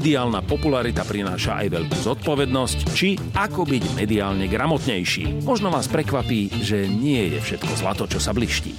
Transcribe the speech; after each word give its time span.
mediálna 0.00 0.40
popularita 0.40 1.04
prináša 1.04 1.60
aj 1.60 1.76
veľkú 1.76 1.96
zodpovednosť, 2.00 2.78
či 2.96 3.20
ako 3.36 3.68
byť 3.68 4.00
mediálne 4.00 4.48
gramotnejší. 4.48 5.44
Možno 5.44 5.68
vás 5.68 5.92
prekvapí, 5.92 6.48
že 6.64 6.88
nie 6.88 7.36
je 7.36 7.38
všetko 7.44 7.72
zlato, 7.76 8.08
čo 8.08 8.16
sa 8.16 8.32
bliští. 8.32 8.72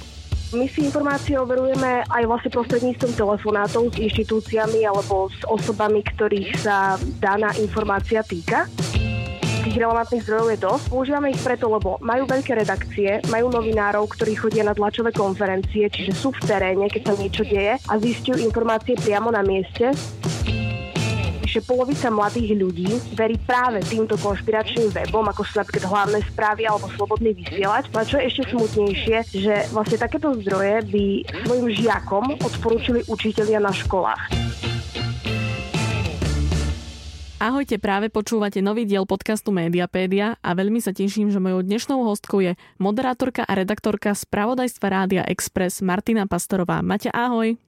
My 0.50 0.66
si 0.66 0.82
informácie 0.82 1.38
overujeme 1.38 2.02
aj 2.10 2.26
vlastne 2.26 2.50
prostredníctvom 2.50 3.14
telefonátov 3.14 3.94
s 3.94 4.02
inštitúciami 4.02 4.82
alebo 4.82 5.30
s 5.30 5.46
osobami, 5.46 6.02
ktorých 6.02 6.58
sa 6.58 6.98
daná 7.22 7.54
informácia 7.62 8.26
týka 8.26 8.66
tých 9.62 9.78
relevantných 9.78 10.26
zdrojov 10.26 10.48
je 10.50 10.58
dosť. 10.58 10.84
Používame 10.90 11.30
ich 11.30 11.38
preto, 11.38 11.70
lebo 11.70 11.94
majú 12.02 12.26
veľké 12.26 12.66
redakcie, 12.66 13.22
majú 13.30 13.46
novinárov, 13.46 14.10
ktorí 14.10 14.34
chodia 14.34 14.66
na 14.66 14.74
tlačové 14.74 15.14
konferencie, 15.14 15.86
čiže 15.86 16.18
sú 16.18 16.34
v 16.34 16.42
teréne, 16.50 16.90
keď 16.90 17.02
sa 17.06 17.14
niečo 17.14 17.46
deje 17.46 17.78
a 17.78 17.94
zistujú 17.94 18.42
informácie 18.42 18.98
priamo 18.98 19.30
na 19.30 19.46
mieste 19.46 19.94
že 21.52 21.60
polovica 21.60 22.08
mladých 22.08 22.56
ľudí 22.56 22.88
verí 23.12 23.36
práve 23.44 23.84
týmto 23.84 24.16
konšpiračným 24.16 24.88
webom, 24.88 25.28
ako 25.28 25.44
sú 25.44 25.60
napríklad 25.60 25.84
hlavné 25.84 26.24
správy 26.32 26.64
alebo 26.64 26.88
slobodný 26.96 27.36
vysielač. 27.36 27.92
A 27.92 28.08
čo 28.08 28.16
je 28.16 28.32
ešte 28.32 28.56
smutnejšie, 28.56 29.16
že 29.36 29.54
vlastne 29.68 30.00
takéto 30.00 30.32
zdroje 30.40 30.80
by 30.88 31.04
svojim 31.44 31.68
žiakom 31.76 32.40
odporúčili 32.40 33.04
učitelia 33.04 33.60
na 33.60 33.68
školách. 33.68 34.32
Ahojte, 37.42 37.82
práve 37.82 38.06
počúvate 38.06 38.62
nový 38.62 38.86
diel 38.86 39.02
podcastu 39.02 39.50
Mediapédia 39.50 40.38
a 40.46 40.54
veľmi 40.54 40.78
sa 40.78 40.94
teším, 40.94 41.34
že 41.34 41.42
mojou 41.42 41.66
dnešnou 41.66 42.06
hostkou 42.06 42.38
je 42.38 42.54
moderátorka 42.78 43.42
a 43.42 43.58
redaktorka 43.58 44.14
spravodajstva 44.14 44.86
Rádia 44.86 45.22
Express 45.26 45.82
Martina 45.82 46.30
Pastorová. 46.30 46.86
Maťa, 46.86 47.10
ahoj. 47.10 47.58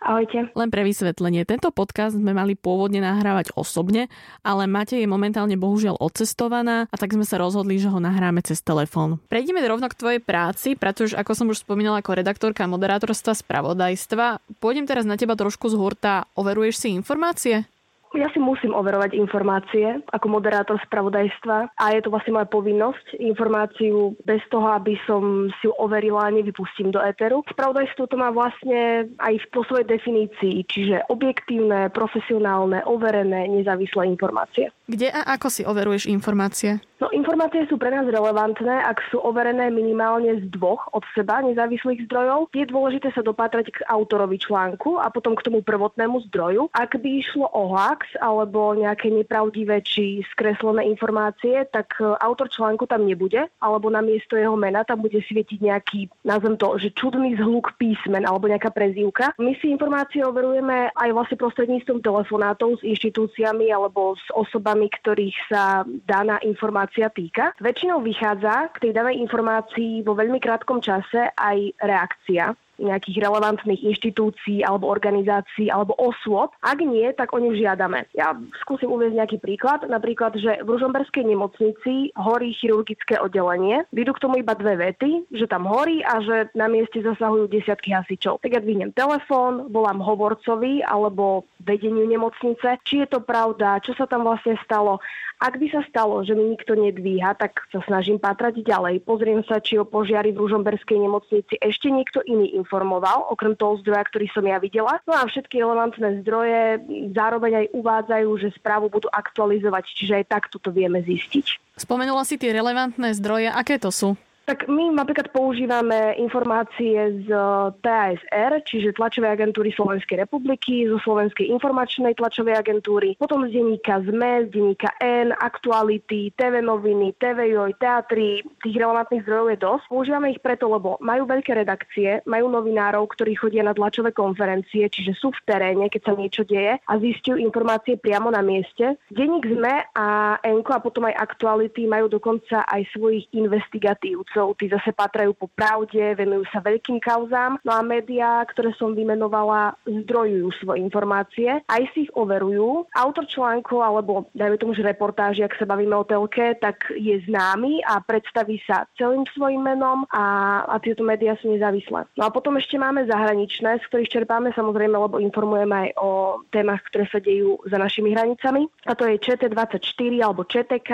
Ahojte. 0.00 0.48
Len 0.56 0.72
pre 0.72 0.80
vysvetlenie, 0.80 1.44
tento 1.44 1.68
podcast 1.68 2.16
sme 2.16 2.32
mali 2.32 2.56
pôvodne 2.56 3.04
nahrávať 3.04 3.52
osobne, 3.52 4.08
ale 4.40 4.64
Mate 4.64 4.96
je 4.96 5.04
momentálne 5.04 5.60
bohužiaľ 5.60 6.00
odcestovaná 6.00 6.88
a 6.88 6.96
tak 6.96 7.12
sme 7.12 7.28
sa 7.28 7.36
rozhodli, 7.36 7.76
že 7.76 7.92
ho 7.92 8.00
nahráme 8.00 8.40
cez 8.40 8.64
telefón. 8.64 9.20
Prejdeme 9.28 9.60
rovno 9.60 9.92
k 9.92 10.00
tvojej 10.00 10.20
práci, 10.24 10.72
pretože 10.72 11.12
ako 11.20 11.32
som 11.36 11.46
už 11.52 11.68
spomínala 11.68 12.00
ako 12.00 12.16
redaktorka 12.16 12.64
moderátorstva 12.64 13.36
spravodajstva, 13.36 14.40
pôjdem 14.56 14.88
teraz 14.88 15.04
na 15.04 15.20
teba 15.20 15.36
trošku 15.36 15.68
z 15.68 15.76
hurta. 15.76 16.24
Overuješ 16.32 16.80
si 16.80 16.88
informácie? 16.96 17.68
Ja 18.10 18.26
si 18.34 18.42
musím 18.42 18.74
overovať 18.74 19.14
informácie 19.14 20.02
ako 20.10 20.26
moderátor 20.26 20.82
spravodajstva 20.82 21.78
a 21.78 21.84
je 21.94 22.02
to 22.02 22.10
vlastne 22.10 22.34
moja 22.34 22.50
povinnosť. 22.50 23.22
Informáciu 23.22 24.18
bez 24.26 24.42
toho, 24.50 24.66
aby 24.74 24.98
som 25.06 25.46
si 25.58 25.70
ju 25.70 25.72
overila, 25.78 26.26
nevypustím 26.34 26.90
do 26.90 26.98
éteru. 26.98 27.46
Spravodajstvo 27.46 28.10
to 28.10 28.16
má 28.18 28.34
vlastne 28.34 29.06
aj 29.22 29.34
v 29.38 29.46
svojej 29.62 29.86
definícii, 29.86 30.66
čiže 30.66 31.06
objektívne, 31.06 31.86
profesionálne, 31.94 32.82
overené, 32.82 33.46
nezávislé 33.46 34.10
informácie. 34.10 34.74
Kde 34.90 35.14
a 35.14 35.38
ako 35.38 35.46
si 35.46 35.62
overuješ 35.62 36.10
informácie? 36.10 36.82
No 37.00 37.08
informácie 37.16 37.64
sú 37.64 37.80
pre 37.80 37.88
nás 37.88 38.04
relevantné, 38.04 38.84
ak 38.84 39.00
sú 39.08 39.24
overené 39.24 39.72
minimálne 39.72 40.36
z 40.36 40.44
dvoch 40.52 40.84
od 40.92 41.00
seba 41.16 41.40
nezávislých 41.40 42.04
zdrojov. 42.04 42.52
Je 42.52 42.68
dôležité 42.68 43.08
sa 43.16 43.24
dopatrať 43.24 43.72
k 43.72 43.78
autorovi 43.88 44.36
článku 44.36 45.00
a 45.00 45.08
potom 45.08 45.32
k 45.32 45.48
tomu 45.48 45.64
prvotnému 45.64 46.20
zdroju. 46.28 46.68
Ak 46.76 47.00
by 47.00 47.08
išlo 47.24 47.48
o 47.56 47.72
hoax 47.72 48.04
alebo 48.20 48.76
nejaké 48.76 49.08
nepravdivé 49.08 49.80
či 49.80 50.20
skreslené 50.28 50.92
informácie, 50.92 51.64
tak 51.72 51.96
e, 52.04 52.12
autor 52.20 52.52
článku 52.52 52.84
tam 52.84 53.08
nebude, 53.08 53.48
alebo 53.64 53.88
na 53.88 54.04
miesto 54.04 54.36
jeho 54.36 54.60
mena 54.60 54.84
tam 54.84 55.00
bude 55.00 55.24
svietiť 55.24 55.56
nejaký, 55.56 56.00
nazvem 56.28 56.60
to, 56.60 56.76
že 56.76 56.92
čudný 56.92 57.32
zhluk 57.40 57.80
písmen 57.80 58.28
alebo 58.28 58.44
nejaká 58.44 58.68
prezývka. 58.76 59.32
My 59.40 59.56
si 59.56 59.72
informácie 59.72 60.20
overujeme 60.20 60.92
aj 60.92 61.16
vlastne 61.16 61.40
prostredníctvom 61.40 62.04
telefonátov 62.04 62.76
s 62.76 62.82
inštitúciami 62.84 63.72
alebo 63.72 64.20
s 64.20 64.28
osobami, 64.36 64.92
ktorých 64.92 65.36
sa 65.48 65.88
daná 66.04 66.36
informácia 66.44 66.89
informácia 66.90 67.14
týka. 67.14 67.54
Väčšinou 67.62 68.02
vychádza 68.02 68.74
k 68.74 68.82
tej 68.82 68.92
danej 68.98 69.22
informácii 69.22 70.02
vo 70.02 70.18
veľmi 70.18 70.42
krátkom 70.42 70.82
čase 70.82 71.30
aj 71.38 71.78
reakcia 71.78 72.50
nejakých 72.80 73.20
relevantných 73.20 73.84
inštitúcií 73.84 74.64
alebo 74.64 74.88
organizácií 74.88 75.68
alebo 75.68 75.92
osôb. 76.00 76.50
Ak 76.64 76.80
nie, 76.80 77.06
tak 77.12 77.36
o 77.36 77.38
ňu 77.38 77.52
žiadame. 77.54 78.08
Ja 78.16 78.34
skúsim 78.64 78.88
uvieť 78.88 79.12
nejaký 79.20 79.38
príklad. 79.38 79.84
Napríklad, 79.86 80.40
že 80.40 80.64
v 80.64 80.68
Ružomberskej 80.68 81.28
nemocnici 81.28 82.10
horí 82.16 82.56
chirurgické 82.56 83.20
oddelenie. 83.20 83.84
Vidú 83.92 84.16
k 84.16 84.22
tomu 84.24 84.40
iba 84.40 84.56
dve 84.56 84.80
vety, 84.80 85.28
že 85.30 85.46
tam 85.46 85.68
horí 85.68 86.00
a 86.02 86.24
že 86.24 86.48
na 86.56 86.66
mieste 86.66 87.04
zasahujú 87.04 87.52
desiatky 87.52 87.92
hasičov. 87.92 88.40
Tak 88.40 88.56
ja 88.56 88.60
dvihnem 88.64 88.96
telefón, 88.96 89.68
volám 89.68 90.00
hovorcovi 90.00 90.80
alebo 90.82 91.44
vedeniu 91.60 92.08
nemocnice, 92.08 92.80
či 92.82 93.04
je 93.04 93.08
to 93.12 93.20
pravda, 93.20 93.78
čo 93.84 93.92
sa 93.92 94.08
tam 94.08 94.24
vlastne 94.24 94.56
stalo. 94.64 94.98
Ak 95.40 95.56
by 95.56 95.72
sa 95.72 95.80
stalo, 95.88 96.20
že 96.20 96.36
mi 96.36 96.52
nikto 96.52 96.76
nedvíha, 96.76 97.32
tak 97.32 97.64
sa 97.72 97.80
snažím 97.88 98.20
pátrať 98.20 98.60
ďalej. 98.60 99.00
Pozriem 99.08 99.40
sa, 99.48 99.56
či 99.56 99.80
o 99.80 99.88
požiari 99.88 100.36
v 100.36 100.44
Ružomberskej 100.44 101.00
nemocnici 101.00 101.56
ešte 101.64 101.88
niekto 101.88 102.20
iný 102.28 102.60
informoval, 102.70 103.26
okrem 103.34 103.58
toho 103.58 103.82
zdroja, 103.82 104.06
ktorý 104.06 104.30
som 104.30 104.46
ja 104.46 104.62
videla. 104.62 105.02
No 105.02 105.18
a 105.18 105.26
všetky 105.26 105.58
relevantné 105.58 106.22
zdroje 106.22 106.78
zároveň 107.10 107.66
aj 107.66 107.74
uvádzajú, 107.74 108.30
že 108.38 108.54
správu 108.54 108.86
budú 108.86 109.10
aktualizovať, 109.10 109.90
čiže 109.90 110.22
aj 110.22 110.30
takto 110.30 110.62
to 110.62 110.70
vieme 110.70 111.02
zistiť. 111.02 111.74
Spomenula 111.74 112.22
si 112.22 112.38
tie 112.38 112.54
relevantné 112.54 113.10
zdroje, 113.18 113.50
aké 113.50 113.82
to 113.82 113.90
sú? 113.90 114.14
Tak 114.50 114.66
my 114.66 114.90
napríklad 114.90 115.30
používame 115.30 116.18
informácie 116.18 117.22
z 117.22 117.30
eh, 117.30 117.70
TASR, 117.86 118.58
čiže 118.66 118.98
tlačovej 118.98 119.38
agentúry 119.38 119.70
Slovenskej 119.70 120.26
republiky, 120.26 120.90
zo 120.90 120.98
Slovenskej 121.06 121.54
informačnej 121.54 122.18
tlačovej 122.18 122.58
agentúry, 122.58 123.14
potom 123.14 123.46
z 123.46 123.54
denníka 123.54 124.02
ZME, 124.02 124.50
z 124.50 124.58
denníka 124.58 124.90
N, 124.98 125.30
Aktuality, 125.38 126.34
TV 126.34 126.66
noviny, 126.66 127.14
TV 127.22 127.54
Joj, 127.54 127.78
teatry, 127.78 128.42
tých 128.66 128.74
relevantných 128.74 129.22
zdrojov 129.22 129.46
je 129.54 129.58
dosť. 129.62 129.84
Používame 129.86 130.34
ich 130.34 130.42
preto, 130.42 130.66
lebo 130.66 130.98
majú 130.98 131.30
veľké 131.30 131.54
redakcie, 131.54 132.18
majú 132.26 132.50
novinárov, 132.50 133.06
ktorí 133.06 133.38
chodia 133.38 133.62
na 133.62 133.70
tlačové 133.70 134.10
konferencie, 134.10 134.90
čiže 134.90 135.14
sú 135.14 135.30
v 135.30 135.46
teréne, 135.46 135.86
keď 135.86 136.10
sa 136.10 136.18
niečo 136.18 136.42
deje 136.42 136.74
a 136.74 136.92
zistujú 136.98 137.38
informácie 137.38 138.02
priamo 138.02 138.34
na 138.34 138.42
mieste. 138.42 138.98
Denník 139.14 139.46
ZME 139.46 139.94
a 139.94 140.42
Enko 140.42 140.74
a 140.74 140.82
potom 140.82 141.06
aj 141.06 141.22
Aktuality 141.22 141.86
majú 141.86 142.10
dokonca 142.10 142.66
aj 142.66 142.82
svojich 142.98 143.30
investigatívcov 143.30 144.39
vedcov, 144.40 144.56
tí 144.56 144.66
zase 144.72 144.90
patrajú 144.96 145.36
po 145.36 145.46
pravde, 145.52 146.16
venujú 146.16 146.48
sa 146.48 146.64
veľkým 146.64 146.98
kauzám. 147.00 147.60
No 147.60 147.76
a 147.76 147.84
médiá, 147.84 148.40
ktoré 148.48 148.72
som 148.80 148.96
vymenovala, 148.96 149.76
zdrojujú 149.84 150.48
svoje 150.64 150.80
informácie, 150.80 151.60
aj 151.68 151.82
si 151.92 152.08
ich 152.08 152.12
overujú. 152.16 152.88
Autor 152.96 153.28
článku, 153.28 153.84
alebo 153.84 154.32
dajme 154.32 154.56
tomu, 154.56 154.72
že 154.72 154.86
reportáži, 154.86 155.44
ak 155.44 155.56
sa 155.60 155.68
bavíme 155.68 155.92
o 155.92 156.08
telke, 156.08 156.56
tak 156.56 156.88
je 156.96 157.20
známy 157.28 157.84
a 157.84 158.00
predstaví 158.00 158.56
sa 158.64 158.88
celým 158.96 159.28
svojim 159.36 159.60
menom 159.60 160.08
a, 160.08 160.24
a 160.64 160.80
tieto 160.80 161.04
médiá 161.04 161.36
sú 161.36 161.52
nezávislé. 161.52 162.08
No 162.16 162.24
a 162.24 162.32
potom 162.32 162.56
ešte 162.56 162.80
máme 162.80 163.04
zahraničné, 163.04 163.84
z 163.84 163.88
ktorých 163.92 164.12
čerpáme 164.12 164.56
samozrejme, 164.56 164.96
lebo 164.96 165.20
informujeme 165.20 165.88
aj 165.88 165.90
o 166.00 166.10
témach, 166.48 166.80
ktoré 166.88 167.04
sa 167.12 167.20
dejú 167.20 167.60
za 167.68 167.76
našimi 167.76 168.16
hranicami. 168.16 168.64
A 168.88 168.96
to 168.96 169.04
je 169.04 169.20
ČT24 169.20 170.12
alebo 170.24 170.46
ČTK, 170.48 170.90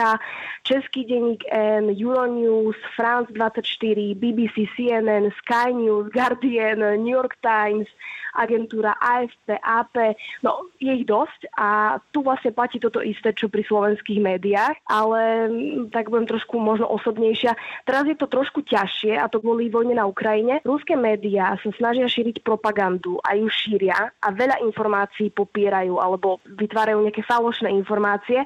Český 0.67 1.07
denník 1.07 1.47
N, 1.53 1.95
Euronews, 1.95 2.77
France 2.97 3.36
24, 3.37 4.17
BBC, 4.17 4.65
CNN, 4.73 5.29
Sky 5.45 5.77
News, 5.77 6.09
Guardian, 6.09 6.81
New 7.05 7.13
York 7.13 7.37
Times, 7.45 7.87
agentúra 8.37 8.97
AFP, 9.01 9.57
AP, 9.57 9.97
no 10.45 10.69
je 10.77 10.93
ich 10.93 11.09
dosť 11.09 11.49
a 11.57 11.97
tu 12.13 12.21
vlastne 12.21 12.53
platí 12.53 12.77
toto 12.77 13.01
isté, 13.01 13.33
čo 13.33 13.49
pri 13.49 13.65
slovenských 13.65 14.21
médiách, 14.21 14.77
ale 14.85 15.49
mm, 15.49 15.91
tak 15.91 16.13
budem 16.13 16.29
trošku 16.29 16.61
možno 16.61 16.85
osobnejšia. 16.93 17.57
Teraz 17.89 18.05
je 18.05 18.15
to 18.15 18.29
trošku 18.29 18.61
ťažšie 18.69 19.17
a 19.17 19.27
to 19.33 19.41
kvôli 19.41 19.73
vojne 19.73 19.97
na 19.97 20.05
Ukrajine. 20.05 20.61
Ruské 20.69 20.95
médiá 20.95 21.57
sa 21.65 21.71
snažia 21.75 22.07
šíriť 22.07 22.45
propagandu 22.45 23.17
a 23.25 23.35
ju 23.35 23.49
šíria 23.49 24.13
a 24.21 24.29
veľa 24.31 24.61
informácií 24.69 25.33
popierajú 25.33 25.97
alebo 25.97 26.39
vytvárajú 26.45 27.01
nejaké 27.01 27.25
falošné 27.25 27.73
informácie 27.73 28.45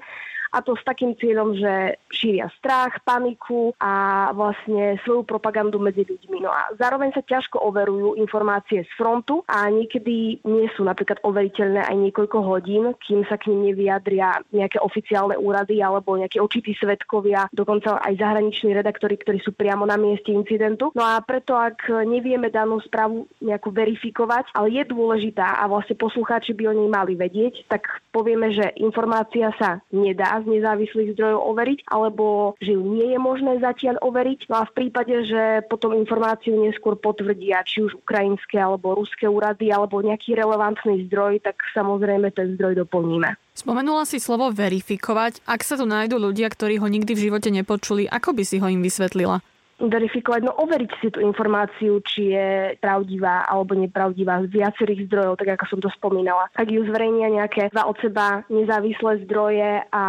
a 0.50 0.58
to 0.62 0.74
s 0.74 0.82
takým 0.82 1.14
cieľom, 1.14 1.54
že 1.54 1.98
šíria 2.10 2.50
strach, 2.58 2.98
paniku 3.06 3.72
a 3.78 4.28
vlastne 4.34 4.98
svoju 5.06 5.22
propagandu 5.22 5.78
medzi 5.78 6.02
ľuďmi. 6.02 6.42
No 6.42 6.50
a 6.50 6.74
zároveň 6.74 7.14
sa 7.14 7.22
ťažko 7.22 7.62
overujú 7.62 8.18
informácie 8.18 8.82
z 8.82 8.92
frontu 8.98 9.46
a 9.46 9.70
niekedy 9.70 10.42
nie 10.42 10.66
sú 10.74 10.82
napríklad 10.82 11.22
overiteľné 11.22 11.86
aj 11.86 11.96
niekoľko 11.96 12.38
hodín, 12.42 12.90
kým 13.06 13.22
sa 13.30 13.38
k 13.38 13.54
nim 13.54 13.70
nevyjadria 13.70 14.42
nejaké 14.50 14.82
oficiálne 14.82 15.38
úrady 15.38 15.78
alebo 15.78 16.18
nejakí 16.18 16.42
očití 16.42 16.74
svetkovia, 16.74 17.46
dokonca 17.54 18.02
aj 18.02 18.18
zahraniční 18.18 18.74
redaktori, 18.74 19.14
ktorí 19.16 19.38
sú 19.40 19.54
priamo 19.54 19.86
na 19.86 19.94
mieste 19.94 20.34
incidentu. 20.34 20.90
No 20.98 21.06
a 21.06 21.22
preto, 21.22 21.54
ak 21.54 21.86
nevieme 22.04 22.50
danú 22.50 22.82
správu 22.82 23.30
nejako 23.38 23.70
verifikovať, 23.70 24.50
ale 24.56 24.74
je 24.74 24.82
dôležitá 24.90 25.62
a 25.62 25.70
vlastne 25.70 25.94
poslucháči 25.94 26.56
by 26.56 26.72
o 26.72 26.76
nej 26.76 26.88
mali 26.90 27.14
vedieť, 27.14 27.70
tak 27.70 27.86
povieme, 28.10 28.50
že 28.50 28.74
informácia 28.80 29.54
sa 29.60 29.78
nedá 29.94 30.39
z 30.42 30.60
nezávislých 30.60 31.14
zdrojov 31.16 31.40
overiť, 31.54 31.80
alebo 31.88 32.56
že 32.58 32.74
ju 32.74 32.82
nie 32.82 33.12
je 33.12 33.18
možné 33.20 33.60
zatiaľ 33.60 34.00
overiť. 34.00 34.48
No 34.48 34.62
a 34.62 34.68
v 34.68 34.74
prípade, 34.76 35.14
že 35.28 35.64
potom 35.68 35.96
informáciu 35.96 36.56
neskôr 36.56 36.96
potvrdia 36.96 37.62
či 37.64 37.84
už 37.84 38.00
ukrajinské 38.00 38.58
alebo 38.60 38.96
ruské 38.96 39.28
úrady 39.28 39.70
alebo 39.70 40.00
nejaký 40.00 40.34
relevantný 40.34 41.06
zdroj, 41.08 41.44
tak 41.44 41.60
samozrejme 41.76 42.32
ten 42.32 42.56
zdroj 42.56 42.84
doplníme. 42.86 43.36
Spomenula 43.50 44.08
si 44.08 44.16
slovo 44.16 44.48
verifikovať. 44.48 45.44
Ak 45.44 45.60
sa 45.60 45.76
tu 45.76 45.84
nájdú 45.84 46.16
ľudia, 46.16 46.48
ktorí 46.48 46.80
ho 46.80 46.88
nikdy 46.88 47.12
v 47.12 47.24
živote 47.28 47.52
nepočuli, 47.52 48.08
ako 48.08 48.32
by 48.32 48.42
si 48.46 48.56
ho 48.56 48.66
im 48.70 48.80
vysvetlila? 48.80 49.44
Verifikovať, 49.80 50.40
no 50.44 50.52
overiť 50.60 50.90
si 51.00 51.08
tú 51.08 51.24
informáciu, 51.24 52.04
či 52.04 52.36
je 52.36 52.48
pravdivá 52.76 53.48
alebo 53.48 53.72
nepravdivá 53.72 54.44
z 54.44 54.60
viacerých 54.60 55.08
zdrojov, 55.08 55.40
tak 55.40 55.56
ako 55.56 55.64
som 55.66 55.80
to 55.80 55.90
spomínala. 55.96 56.52
Ak 56.52 56.68
ju 56.68 56.84
zverejnia 56.84 57.32
nejaké 57.32 57.72
dva 57.72 57.88
od 57.88 57.96
seba 58.04 58.44
nezávislé 58.52 59.24
zdroje 59.24 59.86
a, 59.88 60.06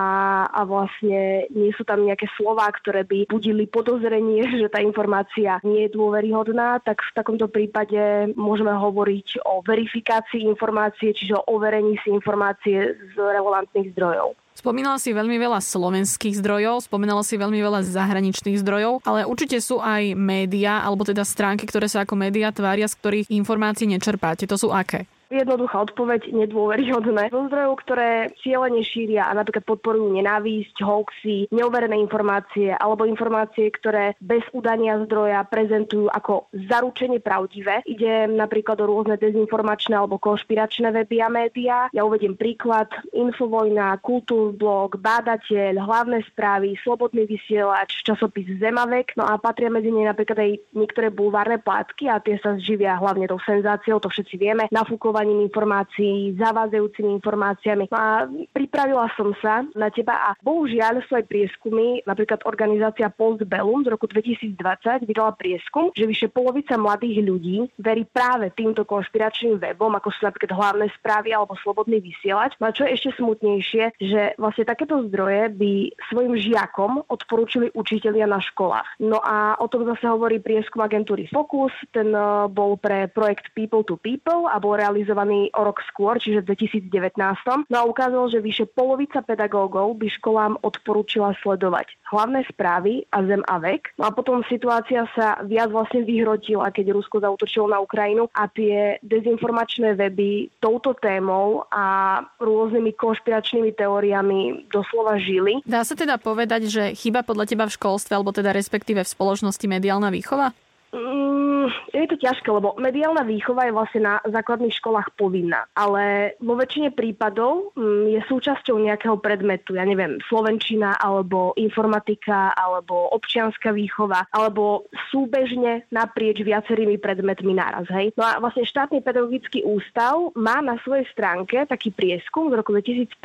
a 0.51 0.61
vlastne 0.67 1.47
nie 1.53 1.71
sú 1.77 1.87
tam 1.87 2.03
nejaké 2.03 2.27
slová, 2.35 2.67
ktoré 2.73 3.07
by 3.07 3.31
budili 3.31 3.69
podozrenie, 3.69 4.43
že 4.61 4.67
tá 4.67 4.83
informácia 4.83 5.63
nie 5.63 5.87
je 5.87 5.95
dôveryhodná, 5.95 6.83
tak 6.83 6.99
v 6.99 7.15
takomto 7.15 7.47
prípade 7.47 8.33
môžeme 8.35 8.73
hovoriť 8.73 9.45
o 9.47 9.63
verifikácii 9.63 10.43
informácie, 10.43 11.13
čiže 11.15 11.37
o 11.37 11.47
overení 11.55 11.95
si 12.01 12.09
informácie 12.09 12.97
z 12.97 13.15
relevantných 13.15 13.93
zdrojov. 13.93 14.40
Spomínala 14.61 15.01
si 15.01 15.09
veľmi 15.09 15.41
veľa 15.41 15.57
slovenských 15.57 16.37
zdrojov, 16.37 16.85
spomínala 16.85 17.25
si 17.25 17.33
veľmi 17.33 17.57
veľa 17.57 17.81
zahraničných 17.81 18.61
zdrojov, 18.61 19.01
ale 19.09 19.25
určite 19.25 19.57
sú 19.57 19.81
aj 19.81 20.13
médiá, 20.13 20.85
alebo 20.85 21.01
teda 21.01 21.25
stránky, 21.25 21.65
ktoré 21.65 21.89
sa 21.89 22.05
ako 22.05 22.13
médiá 22.13 22.53
tvária, 22.53 22.85
z 22.85 22.93
ktorých 22.93 23.33
informácií 23.33 23.89
nečerpáte. 23.89 24.45
To 24.45 24.61
sú 24.61 24.69
aké? 24.69 25.09
Jednoduchá 25.31 25.87
odpoveď, 25.87 26.35
nedôveryhodné. 26.35 27.31
Zo 27.31 27.47
zdrojov, 27.47 27.79
ktoré 27.87 28.35
cieľene 28.43 28.83
šíria 28.83 29.31
a 29.31 29.33
napríklad 29.33 29.63
podporujú 29.63 30.11
nenávisť, 30.11 30.83
hoaxy, 30.83 31.47
neoverené 31.55 31.95
informácie 32.03 32.75
alebo 32.75 33.07
informácie, 33.07 33.71
ktoré 33.71 34.19
bez 34.19 34.43
udania 34.51 34.99
zdroja 35.07 35.39
prezentujú 35.47 36.11
ako 36.11 36.51
zaručenie 36.67 37.23
pravdivé. 37.23 37.79
Ide 37.87 38.27
napríklad 38.27 38.83
o 38.83 38.89
rôzne 38.91 39.15
dezinformačné 39.15 39.95
alebo 39.95 40.19
konšpiračné 40.19 40.91
weby 40.91 41.17
a 41.23 41.29
médiá. 41.31 41.77
Ja 41.95 42.03
uvediem 42.03 42.35
príklad 42.35 42.91
Infovojna, 43.15 44.03
Kultúrblog, 44.03 44.99
Bádateľ, 44.99 45.79
Hlavné 45.79 46.27
správy, 46.27 46.75
Slobodný 46.83 47.23
vysielač, 47.23 48.03
časopis 48.03 48.51
Zemavek. 48.59 49.15
No 49.15 49.23
a 49.31 49.39
patria 49.39 49.71
medzi 49.71 49.95
ne 49.95 50.03
napríklad 50.03 50.43
aj 50.43 50.51
niektoré 50.75 51.07
bulvárne 51.07 51.55
plátky 51.55 52.11
a 52.11 52.19
tie 52.19 52.35
sa 52.43 52.59
živia 52.59 52.99
hlavne 52.99 53.31
tou 53.31 53.39
senzáciou, 53.39 54.03
to 54.03 54.11
všetci 54.11 54.35
vieme, 54.35 54.67
nafúkovať 54.67 55.20
manipulovaním 55.21 55.45
informácií, 55.45 56.33
zavádzajúcimi 56.41 57.09
informáciami. 57.21 57.85
A 57.93 58.25
pripravila 58.53 59.05
som 59.13 59.33
sa 59.37 59.61
na 59.77 59.93
teba 59.93 60.33
a 60.33 60.35
bohužiaľ 60.41 61.05
sú 61.05 61.13
aj 61.13 61.29
prieskumy, 61.29 62.01
napríklad 62.09 62.41
organizácia 62.49 63.13
Postbellum 63.13 63.85
z 63.85 63.93
roku 63.93 64.09
2020 64.09 65.05
vydala 65.05 65.37
prieskum, 65.37 65.93
že 65.93 66.09
vyše 66.09 66.27
polovica 66.33 66.73
mladých 66.77 67.21
ľudí 67.21 67.57
verí 67.77 68.03
práve 68.09 68.49
týmto 68.57 68.81
konšpiračným 68.87 69.61
webom, 69.61 69.93
ako 69.93 70.09
sú 70.09 70.25
napríklad 70.25 70.57
hlavné 70.57 70.85
správy 70.97 71.29
alebo 71.35 71.53
slobodný 71.61 72.01
vysielač. 72.01 72.57
No 72.57 72.71
a 72.71 72.75
čo 72.75 72.89
je 72.89 72.97
ešte 72.97 73.21
smutnejšie, 73.21 74.01
že 74.01 74.21
vlastne 74.41 74.65
takéto 74.65 74.97
zdroje 75.11 75.53
by 75.53 75.71
svojim 76.09 76.33
žiakom 76.39 77.05
odporúčili 77.05 77.69
učitelia 77.77 78.25
na 78.25 78.41
školách. 78.41 78.97
No 79.03 79.21
a 79.21 79.59
o 79.61 79.69
tom 79.69 79.85
zase 79.85 80.09
hovorí 80.09 80.41
prieskum 80.41 80.81
agentúry 80.81 81.29
Focus, 81.29 81.73
ten 81.93 82.09
eh, 82.09 82.47
bol 82.49 82.79
pre 82.79 83.11
projekt 83.11 83.53
People 83.53 83.85
to 83.85 83.99
People 83.99 84.47
a 84.47 84.57
bol 84.57 84.79
realizovaný 84.79 85.10
realizovaný 85.11 85.51
o 85.51 85.61
rok 85.67 85.83
skôr, 85.91 86.15
čiže 86.15 86.39
v 86.41 86.55
2019. 86.55 87.67
No 87.67 87.75
a 87.75 87.83
ukázalo, 87.83 88.31
že 88.31 88.39
vyše 88.39 88.63
polovica 88.71 89.19
pedagógov 89.19 89.99
by 89.99 90.07
školám 90.07 90.55
odporúčila 90.63 91.35
sledovať 91.43 91.99
hlavné 92.07 92.47
správy 92.47 93.03
a 93.11 93.23
zem 93.27 93.43
a 93.47 93.59
vek. 93.59 93.91
No 93.99 94.07
a 94.07 94.15
potom 94.15 94.39
situácia 94.47 95.03
sa 95.11 95.43
viac 95.43 95.71
vlastne 95.71 96.07
vyhrotila, 96.07 96.71
keď 96.71 96.95
Rusko 96.95 97.19
zautočilo 97.19 97.67
na 97.67 97.83
Ukrajinu 97.83 98.31
a 98.31 98.47
tie 98.47 98.99
dezinformačné 99.03 99.99
weby 99.99 100.47
touto 100.63 100.95
témou 100.95 101.67
a 101.67 102.19
rôznymi 102.39 102.95
konšpiračnými 102.95 103.75
teóriami 103.75 104.67
doslova 104.71 105.19
žili. 105.19 105.59
Dá 105.67 105.83
sa 105.83 105.95
teda 105.95 106.15
povedať, 106.15 106.71
že 106.71 106.83
chyba 106.95 107.23
podľa 107.27 107.51
teba 107.51 107.67
v 107.67 107.75
školstve, 107.75 108.15
alebo 108.15 108.31
teda 108.31 108.55
respektíve 108.55 109.03
v 109.03 109.11
spoločnosti 109.11 109.65
mediálna 109.67 110.07
výchova? 110.11 110.55
Mm, 110.91 111.71
je 111.95 112.03
to 112.03 112.19
ťažké, 112.19 112.51
lebo 112.51 112.75
mediálna 112.75 113.23
výchova 113.23 113.63
je 113.63 113.75
vlastne 113.75 114.01
na 114.03 114.15
základných 114.27 114.75
školách 114.75 115.15
povinná, 115.15 115.63
ale 115.71 116.35
vo 116.43 116.59
väčšine 116.59 116.91
prípadov 116.91 117.71
mm, 117.79 118.11
je 118.11 118.19
súčasťou 118.27 118.75
nejakého 118.75 119.15
predmetu, 119.23 119.79
ja 119.79 119.87
neviem, 119.87 120.19
slovenčina 120.27 120.99
alebo 120.99 121.55
informatika 121.55 122.51
alebo 122.59 123.07
občianská 123.15 123.71
výchova 123.71 124.27
alebo 124.35 124.83
súbežne 125.15 125.87
naprieč 125.95 126.43
viacerými 126.43 126.99
predmetmi 126.99 127.55
naraz. 127.55 127.87
Hej? 127.87 128.11
No 128.19 128.27
a 128.27 128.43
vlastne 128.43 128.67
štátny 128.67 128.99
pedagogický 128.99 129.63
ústav 129.63 130.35
má 130.35 130.59
na 130.59 130.75
svojej 130.83 131.07
stránke 131.15 131.63
taký 131.71 131.95
prieskum 131.95 132.51
z 132.51 132.59
roku 132.59 132.75
2015, 132.75 133.15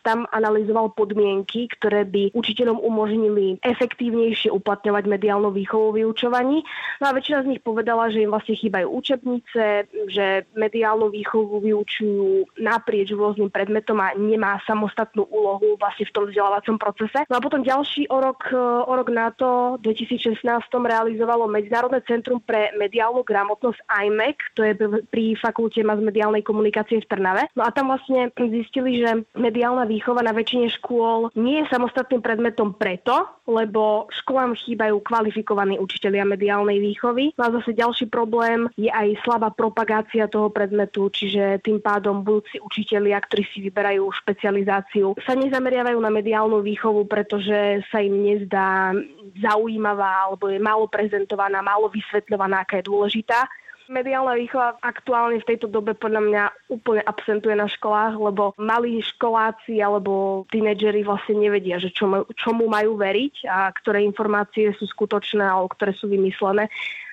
tam 0.00 0.24
analyzoval 0.32 0.96
podmienky, 0.96 1.68
ktoré 1.76 2.08
by 2.08 2.32
učiteľom 2.32 2.80
umožnili 2.80 3.60
efektívnejšie 3.60 4.48
uplatňovať 4.48 5.04
mediálnu 5.04 5.52
výchovu 5.52 6.00
vyučovaní 6.00 6.64
No 7.02 7.10
a 7.10 7.16
väčšina 7.16 7.44
z 7.44 7.50
nich 7.56 7.62
povedala, 7.62 8.10
že 8.10 8.22
im 8.22 8.30
vlastne 8.32 8.54
chýbajú 8.58 8.86
učebnice, 8.90 9.64
že 10.10 10.26
mediálnu 10.54 11.10
výchovu 11.10 11.62
vyučujú 11.62 12.58
naprieč 12.60 13.14
rôznym 13.14 13.50
predmetom 13.50 13.98
a 13.98 14.14
nemá 14.14 14.60
samostatnú 14.68 15.26
úlohu 15.30 15.78
vlastne 15.78 16.06
v 16.06 16.14
tom 16.14 16.24
vzdelávacom 16.30 16.76
procese. 16.78 17.20
No 17.30 17.38
a 17.38 17.44
potom 17.44 17.66
ďalší 17.66 18.08
o 18.10 18.18
rok, 18.20 18.50
o 18.86 18.92
rok 18.92 19.08
na 19.10 19.30
to, 19.34 19.80
v 19.80 19.90
2016 19.90 20.44
realizovalo 20.70 21.50
Medzinárodné 21.50 22.02
centrum 22.06 22.38
pre 22.42 22.70
mediálnu 22.76 23.22
gramotnosť 23.24 23.80
IMEC, 23.88 24.38
to 24.54 24.62
je 24.62 24.72
pri 25.08 25.34
fakulte 25.38 25.80
mediálnej 25.82 26.42
komunikácie 26.44 27.00
v 27.00 27.08
Trnave. 27.08 27.48
No 27.56 27.64
a 27.66 27.70
tam 27.72 27.90
vlastne 27.90 28.30
zistili, 28.36 29.00
že 29.00 29.24
mediálna 29.34 29.88
výchova 29.88 30.20
na 30.20 30.34
väčšine 30.36 30.68
škôl 30.80 31.32
nie 31.38 31.62
je 31.62 31.70
samostatným 31.70 32.20
predmetom 32.20 32.76
preto, 32.76 33.26
lebo 33.44 34.08
školám 34.12 34.56
chýbajú 34.56 35.00
kvalifikovaní 35.04 35.76
učitelia 35.76 36.24
mediálnej 36.24 36.80
výchovy. 36.84 37.32
No 37.40 37.48
a 37.48 37.54
zase 37.60 37.72
ďalší 37.72 38.12
problém 38.12 38.68
je 38.76 38.92
aj 38.92 39.24
slabá 39.24 39.48
propagácia 39.48 40.28
toho 40.28 40.52
predmetu, 40.52 41.08
čiže 41.08 41.64
tým 41.64 41.80
pádom 41.80 42.20
budúci 42.20 42.60
učitelia, 42.60 43.16
ktorí 43.24 43.48
si 43.48 43.64
vyberajú 43.64 44.04
špecializáciu, 44.12 45.16
sa 45.24 45.32
nezameriavajú 45.32 45.96
na 45.96 46.12
mediálnu 46.12 46.60
výchovu, 46.60 47.08
pretože 47.08 47.80
sa 47.88 48.04
im 48.04 48.20
nezdá 48.20 48.92
zaujímavá 49.40 50.28
alebo 50.28 50.52
je 50.52 50.60
málo 50.60 50.86
prezentovaná, 50.86 51.64
málo 51.64 51.88
vysvetľovaná, 51.88 52.62
aká 52.62 52.84
je 52.84 52.88
dôležitá. 52.92 53.48
Mediálna 53.84 54.40
výchova 54.40 54.80
aktuálne 54.80 55.44
v 55.44 55.48
tejto 55.54 55.68
dobe 55.68 55.92
podľa 55.92 56.22
mňa 56.24 56.42
úplne 56.72 57.04
absentuje 57.04 57.52
na 57.52 57.68
školách, 57.68 58.16
lebo 58.16 58.56
malí 58.56 59.04
školáci 59.04 59.84
alebo 59.84 60.44
tínedžeri 60.48 61.04
vlastne 61.04 61.36
nevedia, 61.36 61.76
že 61.76 61.92
čomu, 61.92 62.24
čomu 62.32 62.64
majú 62.64 62.96
veriť 62.96 63.44
a 63.44 63.68
ktoré 63.76 64.00
informácie 64.00 64.72
sú 64.80 64.88
skutočné 64.88 65.44
alebo 65.44 65.68
ktoré 65.76 65.92
sú 65.92 66.08
vymyslené. 66.08 66.72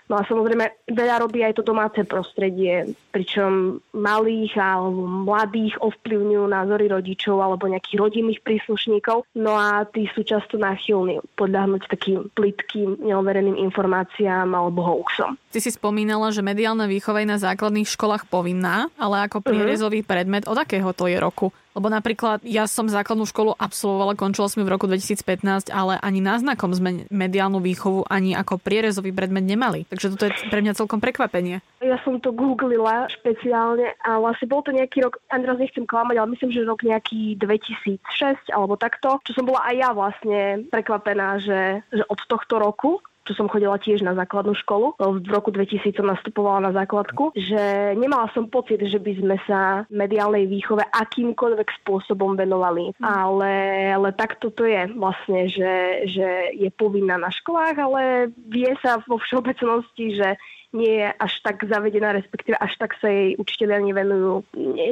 No 0.09 0.19
a 0.19 0.27
samozrejme 0.27 0.91
veľa 0.91 1.23
robí 1.23 1.39
aj 1.45 1.59
to 1.59 1.63
domáce 1.63 2.01
prostredie, 2.03 2.97
pričom 3.15 3.79
malých 3.95 4.59
alebo 4.59 5.07
mladých 5.07 5.79
ovplyvňujú 5.79 6.45
názory 6.51 6.91
rodičov 6.91 7.39
alebo 7.39 7.71
nejakých 7.71 7.97
rodinných 7.99 8.43
príslušníkov. 8.43 9.23
No 9.39 9.55
a 9.55 9.87
tí 9.87 10.11
sú 10.11 10.27
často 10.27 10.59
náchylní 10.59 11.23
podľahnuť 11.39 11.81
takým 11.87 12.27
plitkým, 12.35 12.99
neovereným 12.99 13.55
informáciám 13.71 14.51
alebo 14.51 14.83
hoaxom. 14.83 15.39
Ty 15.51 15.59
si 15.63 15.71
spomínala, 15.71 16.31
že 16.35 16.43
mediálna 16.43 16.91
výchova 16.91 17.23
je 17.23 17.31
na 17.31 17.39
základných 17.39 17.87
školách 17.87 18.27
povinná, 18.27 18.91
ale 18.99 19.27
ako 19.27 19.39
mhm. 19.39 19.45
prierezový 19.47 19.99
uh-huh. 20.03 20.11
predmet 20.11 20.43
od 20.47 20.59
akého 20.59 20.91
to 20.91 21.07
je 21.07 21.15
roku? 21.19 21.55
Lebo 21.71 21.87
napríklad 21.87 22.43
ja 22.43 22.67
som 22.67 22.91
základnú 22.91 23.23
školu 23.23 23.55
absolvovala, 23.55 24.19
končila 24.19 24.51
som 24.51 24.63
v 24.63 24.71
roku 24.71 24.87
2015, 24.87 25.71
ale 25.71 25.95
ani 26.03 26.19
náznakom 26.19 26.75
sme 26.75 27.07
mediálnu 27.07 27.63
výchovu 27.63 28.07
ani 28.11 28.35
ako 28.35 28.59
prierezový 28.59 29.15
predmet 29.15 29.47
nemali. 29.47 29.87
Takže 29.87 30.15
toto 30.15 30.27
je 30.27 30.35
pre 30.51 30.59
mňa 30.59 30.75
celkom 30.75 30.99
prekvapenie. 30.99 31.63
Ja 31.79 31.97
som 32.03 32.19
to 32.19 32.35
googlila 32.35 33.07
špeciálne 33.09 33.95
a 34.03 34.19
vlastne 34.19 34.51
bol 34.51 34.61
to 34.61 34.75
nejaký 34.75 35.03
rok, 35.07 35.17
ani 35.31 35.47
raz 35.47 35.57
nechcem 35.57 35.87
klamať, 35.87 36.15
ale 36.19 36.33
myslím, 36.35 36.51
že 36.51 36.67
rok 36.67 36.83
nejaký 36.83 37.39
2006 37.39 38.51
alebo 38.51 38.75
takto, 38.75 39.23
čo 39.23 39.31
som 39.31 39.47
bola 39.47 39.63
aj 39.71 39.75
ja 39.79 39.89
vlastne 39.95 40.39
prekvapená, 40.69 41.39
že, 41.39 41.81
že 41.89 42.03
od 42.05 42.19
tohto 42.27 42.59
roku 42.59 42.99
čo 43.21 43.37
som 43.37 43.45
chodila 43.45 43.77
tiež 43.77 44.01
na 44.01 44.17
základnú 44.17 44.57
školu. 44.65 44.97
V 44.97 45.29
roku 45.29 45.53
2000 45.53 45.93
som 45.93 46.09
nastupovala 46.09 46.69
na 46.69 46.71
základku, 46.73 47.37
že 47.37 47.93
nemala 47.93 48.25
som 48.33 48.49
pocit, 48.49 48.81
že 48.81 48.97
by 48.97 49.13
sme 49.17 49.37
sa 49.45 49.85
mediálnej 49.93 50.49
výchove 50.49 50.81
akýmkoľvek 50.89 51.69
spôsobom 51.81 52.33
venovali. 52.33 52.97
Mm. 52.97 53.03
Ale, 53.05 53.53
ale 53.93 54.09
takto 54.17 54.49
to 54.49 54.65
je 54.65 54.89
vlastne, 54.97 55.45
že, 55.47 56.05
že 56.09 56.57
je 56.57 56.69
povinná 56.73 57.21
na 57.21 57.29
školách, 57.29 57.77
ale 57.77 58.03
vie 58.49 58.73
sa 58.81 58.97
vo 59.05 59.21
všeobecnosti, 59.21 60.17
že 60.17 60.29
nie 60.71 61.03
je 61.03 61.09
až 61.11 61.33
tak 61.43 61.63
zavedená, 61.67 62.15
respektíve 62.15 62.55
až 62.55 62.73
tak 62.79 62.95
sa 63.03 63.11
jej 63.11 63.35
učiteľia 63.35 63.79
nevenujú. 63.91 64.43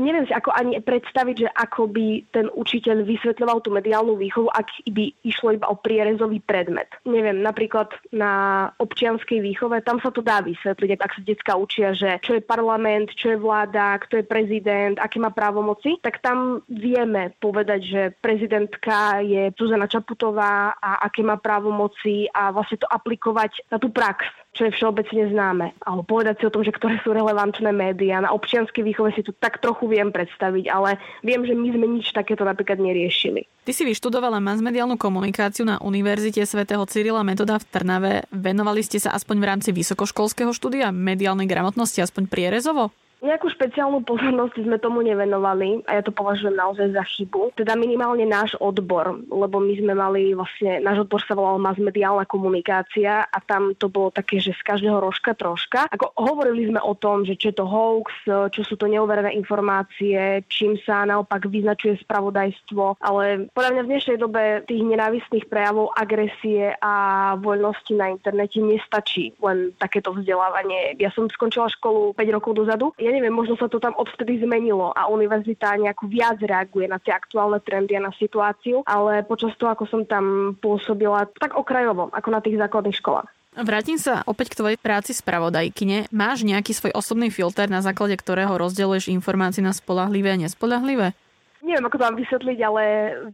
Neviem 0.04 0.28
si 0.28 0.34
ako 0.36 0.52
ani 0.52 0.80
predstaviť, 0.84 1.36
že 1.48 1.50
ako 1.50 1.88
by 1.88 2.08
ten 2.36 2.48
učiteľ 2.52 3.08
vysvetľoval 3.08 3.64
tú 3.64 3.72
mediálnu 3.72 4.20
výchovu, 4.20 4.52
ak 4.52 4.68
by 4.92 5.16
išlo 5.24 5.56
iba 5.56 5.72
o 5.72 5.80
prierezový 5.80 6.44
predmet. 6.44 6.92
Neviem, 7.08 7.40
napríklad 7.40 7.96
na 8.12 8.68
občianskej 8.78 9.40
výchove, 9.40 9.80
tam 9.84 10.04
sa 10.04 10.12
to 10.12 10.20
dá 10.20 10.44
vysvetliť, 10.44 11.00
ak 11.00 11.16
sa 11.16 11.22
detská 11.24 11.54
učia, 11.56 11.96
že 11.96 12.20
čo 12.20 12.36
je 12.36 12.44
parlament, 12.44 13.16
čo 13.16 13.36
je 13.36 13.42
vláda, 13.42 14.00
kto 14.04 14.20
je 14.20 14.26
prezident, 14.28 15.00
aké 15.00 15.18
má 15.18 15.32
právomoci, 15.32 15.96
tak 16.04 16.20
tam 16.20 16.60
vieme 16.68 17.32
povedať, 17.40 17.80
že 17.82 18.02
prezidentka 18.20 19.24
je 19.24 19.56
Zuzana 19.56 19.88
Čaputová 19.88 20.76
a 20.76 21.00
aké 21.08 21.24
má 21.24 21.40
právomoci 21.40 22.28
a 22.36 22.52
vlastne 22.52 22.84
to 22.84 22.88
aplikovať 22.92 23.72
na 23.72 23.78
tú 23.80 23.88
prax 23.90 24.28
čo 24.60 24.68
je 24.68 24.76
všeobecne 24.76 25.32
známe. 25.32 25.72
Alebo 25.88 26.04
povedať 26.04 26.44
si 26.44 26.44
o 26.44 26.52
tom, 26.52 26.68
že 26.68 26.76
ktoré 26.76 27.00
sú 27.00 27.16
relevantné 27.16 27.72
médiá. 27.72 28.20
Na 28.20 28.36
občianskej 28.36 28.84
výchove 28.84 29.16
si 29.16 29.24
to 29.24 29.32
tak 29.32 29.64
trochu 29.64 29.88
viem 29.88 30.12
predstaviť, 30.12 30.68
ale 30.68 31.00
viem, 31.24 31.48
že 31.48 31.56
my 31.56 31.72
sme 31.72 31.88
nič 31.88 32.12
takéto 32.12 32.44
napríklad 32.44 32.84
neriešili. 32.84 33.48
Ty 33.64 33.72
si 33.72 33.88
vyštudovala 33.88 34.44
masmediálnu 34.44 35.00
komunikáciu 35.00 35.64
na 35.64 35.80
Univerzite 35.80 36.44
svätého 36.44 36.84
Cyrila 36.84 37.24
Metoda 37.24 37.56
v 37.56 37.68
Trnave. 37.72 38.14
Venovali 38.36 38.84
ste 38.84 39.00
sa 39.00 39.16
aspoň 39.16 39.36
v 39.40 39.48
rámci 39.48 39.70
vysokoškolského 39.72 40.52
štúdia 40.52 40.92
mediálnej 40.92 41.48
gramotnosti 41.48 42.04
aspoň 42.04 42.28
prierezovo? 42.28 42.92
Nejakú 43.20 43.52
špeciálnu 43.52 44.08
pozornosť 44.08 44.64
sme 44.64 44.80
tomu 44.80 45.04
nevenovali 45.04 45.84
a 45.92 46.00
ja 46.00 46.02
to 46.02 46.16
považujem 46.16 46.56
naozaj 46.56 46.96
za 46.96 47.04
chybu. 47.04 47.52
Teda 47.60 47.76
minimálne 47.76 48.24
náš 48.24 48.56
odbor, 48.64 49.20
lebo 49.28 49.60
my 49.60 49.76
sme 49.76 49.92
mali 49.92 50.32
vlastne, 50.32 50.80
náš 50.80 51.04
odbor 51.04 51.20
sa 51.28 51.36
volal 51.36 51.60
masmediálna 51.60 52.24
komunikácia 52.24 53.28
a 53.28 53.38
tam 53.44 53.76
to 53.76 53.92
bolo 53.92 54.08
také, 54.08 54.40
že 54.40 54.56
z 54.56 54.62
každého 54.64 55.04
rožka 55.04 55.36
troška. 55.36 55.92
Ako 55.92 56.16
hovorili 56.16 56.72
sme 56.72 56.80
o 56.80 56.96
tom, 56.96 57.28
že 57.28 57.36
čo 57.36 57.52
je 57.52 57.60
to 57.60 57.68
hoax, 57.68 58.08
čo 58.56 58.62
sú 58.64 58.80
to 58.80 58.88
neuverené 58.88 59.36
informácie, 59.36 60.40
čím 60.48 60.80
sa 60.88 61.04
naopak 61.04 61.44
vyznačuje 61.52 62.00
spravodajstvo, 62.00 63.04
ale 63.04 63.52
podľa 63.52 63.72
mňa 63.76 63.82
v 63.84 63.92
dnešnej 63.92 64.18
dobe 64.18 64.64
tých 64.64 64.80
nenávistných 64.80 65.52
prejavov 65.52 65.92
agresie 65.92 66.72
a 66.80 66.94
voľnosti 67.36 67.92
na 68.00 68.16
internete 68.16 68.64
nestačí 68.64 69.36
len 69.44 69.76
takéto 69.76 70.16
vzdelávanie. 70.16 70.96
Ja 70.96 71.12
som 71.12 71.28
skončila 71.28 71.68
školu 71.68 72.16
5 72.16 72.36
rokov 72.36 72.56
dozadu. 72.56 72.96
Ja 72.96 73.09
ja 73.10 73.18
neviem, 73.18 73.34
možno 73.34 73.58
sa 73.58 73.66
to 73.66 73.82
tam 73.82 73.98
odvtedy 73.98 74.38
zmenilo 74.46 74.94
a 74.94 75.10
univerzita 75.10 75.82
nejako 75.82 76.06
viac 76.06 76.38
reaguje 76.38 76.86
na 76.86 77.02
tie 77.02 77.18
aktuálne 77.18 77.58
trendy 77.66 77.98
a 77.98 78.06
na 78.06 78.14
situáciu, 78.14 78.86
ale 78.86 79.26
počas 79.26 79.58
toho, 79.58 79.74
ako 79.74 79.90
som 79.90 80.02
tam 80.06 80.54
pôsobila, 80.62 81.26
tak 81.42 81.58
okrajovo, 81.58 82.14
ako 82.14 82.30
na 82.30 82.40
tých 82.40 82.62
základných 82.62 83.02
školách. 83.02 83.30
Vrátim 83.58 83.98
sa 83.98 84.22
opäť 84.30 84.54
k 84.54 84.60
tvojej 84.62 84.78
práci 84.78 85.12
spravodajkyne. 85.18 86.14
Máš 86.14 86.46
nejaký 86.46 86.70
svoj 86.72 86.94
osobný 86.94 87.34
filter, 87.34 87.66
na 87.66 87.82
základe 87.82 88.14
ktorého 88.14 88.54
rozdeľuješ 88.62 89.10
informácie 89.10 89.66
na 89.66 89.74
spolahlivé 89.74 90.38
a 90.38 90.40
nespolahlivé? 90.40 91.18
Neviem, 91.60 91.86
ako 91.92 91.98
to 92.00 92.08
vám 92.08 92.18
vysvetliť, 92.20 92.60
ale 92.64 92.84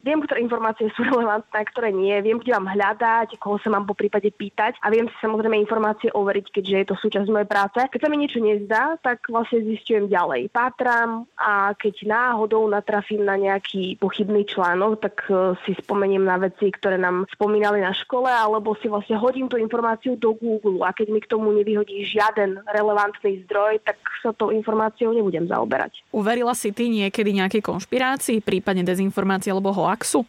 viem, 0.02 0.18
ktoré 0.18 0.42
informácie 0.42 0.90
sú 0.98 1.06
relevantné, 1.10 1.62
ktoré 1.70 1.94
nie. 1.94 2.18
Viem, 2.26 2.42
kde 2.42 2.58
mám 2.58 2.74
hľadať, 2.74 3.38
koho 3.38 3.62
sa 3.62 3.70
mám 3.70 3.86
po 3.86 3.94
prípade 3.94 4.34
pýtať 4.34 4.82
a 4.82 4.90
viem 4.90 5.06
si 5.06 5.18
samozrejme 5.22 5.54
informácie 5.62 6.10
overiť, 6.10 6.46
keďže 6.50 6.76
je 6.76 6.88
to 6.90 6.96
súčasť 6.98 7.30
mojej 7.30 7.50
práce. 7.50 7.78
Keď 7.78 8.00
sa 8.02 8.10
mi 8.10 8.18
niečo 8.18 8.42
nezdá, 8.42 8.98
tak 9.00 9.30
vlastne 9.30 9.62
zistujem 9.62 10.10
ďalej. 10.10 10.50
Pátram 10.50 11.30
a 11.38 11.78
keď 11.78 12.10
náhodou 12.10 12.66
natrafím 12.66 13.22
na 13.22 13.38
nejaký 13.38 14.02
pochybný 14.02 14.50
článok, 14.50 15.06
tak 15.06 15.16
e, 15.30 15.54
si 15.64 15.78
spomeniem 15.78 16.26
na 16.26 16.42
veci, 16.42 16.74
ktoré 16.74 16.98
nám 16.98 17.30
spomínali 17.30 17.82
na 17.82 17.94
škole, 17.94 18.28
alebo 18.28 18.74
si 18.82 18.90
vlastne 18.90 19.22
hodím 19.22 19.46
tú 19.46 19.62
informáciu 19.62 20.18
do 20.18 20.34
Google 20.34 20.82
a 20.82 20.92
keď 20.92 21.08
mi 21.14 21.20
k 21.22 21.30
tomu 21.30 21.54
nevyhodí 21.54 22.02
žiaden 22.02 22.58
relevantný 22.74 23.46
zdroj, 23.46 23.86
tak 23.86 24.02
sa 24.26 24.34
tou 24.34 24.50
informáciou 24.50 25.14
nebudem 25.14 25.46
zaoberať. 25.46 26.02
Uverila 26.10 26.58
si 26.58 26.74
ty 26.74 26.90
niekedy 26.90 27.38
nejaké 27.38 27.62
konšpirácie? 27.62 28.15
Informácií, 28.16 28.40
prípadne 28.40 28.88
dezinformácií 28.88 29.52
alebo 29.52 29.76
hoaxu? 29.76 30.24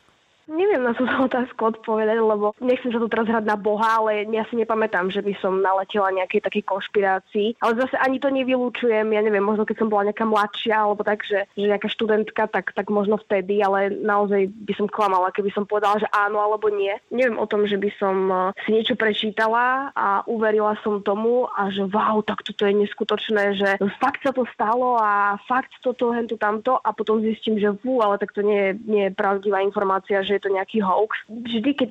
Neviem 0.47 0.79
na 0.87 0.95
túto 0.95 1.11
otázku 1.29 1.75
odpovedať, 1.75 2.23
lebo 2.23 2.55
nechcem 2.63 2.95
sa 2.95 3.03
tu 3.03 3.11
teraz 3.11 3.27
hrať 3.27 3.45
na 3.45 3.59
Boha, 3.59 3.99
ale 3.99 4.31
ja 4.31 4.47
si 4.47 4.55
nepamätám, 4.55 5.11
že 5.11 5.19
by 5.19 5.35
som 5.43 5.59
naletela 5.59 6.15
nejakej 6.15 6.47
takej 6.47 6.63
konšpirácii. 6.63 7.59
Ale 7.59 7.83
zase 7.83 7.99
ani 7.99 8.23
to 8.23 8.31
nevylúčujem, 8.31 9.11
ja 9.11 9.21
neviem, 9.23 9.43
možno 9.43 9.67
keď 9.67 9.83
som 9.83 9.91
bola 9.91 10.11
nejaká 10.11 10.23
mladšia, 10.23 10.75
alebo 10.79 11.03
tak, 11.03 11.27
že, 11.27 11.51
že 11.59 11.67
nejaká 11.67 11.91
študentka, 11.91 12.47
tak, 12.47 12.71
tak 12.71 12.87
možno 12.95 13.19
vtedy, 13.19 13.59
ale 13.59 13.91
naozaj 13.91 14.47
by 14.47 14.73
som 14.79 14.87
klamala, 14.87 15.35
keby 15.35 15.51
som 15.51 15.67
povedala, 15.67 15.99
že 15.99 16.09
áno 16.15 16.39
alebo 16.39 16.71
nie. 16.71 16.95
Neviem 17.11 17.43
o 17.43 17.51
tom, 17.51 17.67
že 17.67 17.75
by 17.75 17.91
som 17.99 18.17
eh, 18.31 18.39
si 18.63 18.71
niečo 18.71 18.95
prečítala 18.95 19.91
a 19.99 20.23
uverila 20.31 20.79
som 20.87 21.03
tomu 21.03 21.51
a 21.51 21.75
že 21.75 21.83
wow, 21.91 22.23
tak 22.23 22.47
toto 22.47 22.63
je 22.63 22.87
neskutočné, 22.87 23.59
že 23.59 23.71
fakt 23.99 24.23
sa 24.23 24.31
to 24.31 24.47
stalo 24.55 24.95
a 24.95 25.35
fakt 25.51 25.75
toto, 25.83 26.15
hento, 26.15 26.39
tamto 26.39 26.79
a 26.79 26.95
potom 26.95 27.19
zistím, 27.19 27.59
že 27.59 27.75
vú, 27.83 27.99
ale 27.99 28.23
tak 28.23 28.31
to 28.31 28.47
nie 28.47 28.71
je, 28.71 28.73
nie 28.87 29.03
je 29.11 29.17
pravdivá 29.17 29.59
informácia, 29.59 30.23
že 30.23 30.36
je 30.37 30.43
to 30.45 30.51
nejaký 30.53 30.85
hoax. 30.85 31.17
Vždy, 31.29 31.71
keď 31.73 31.89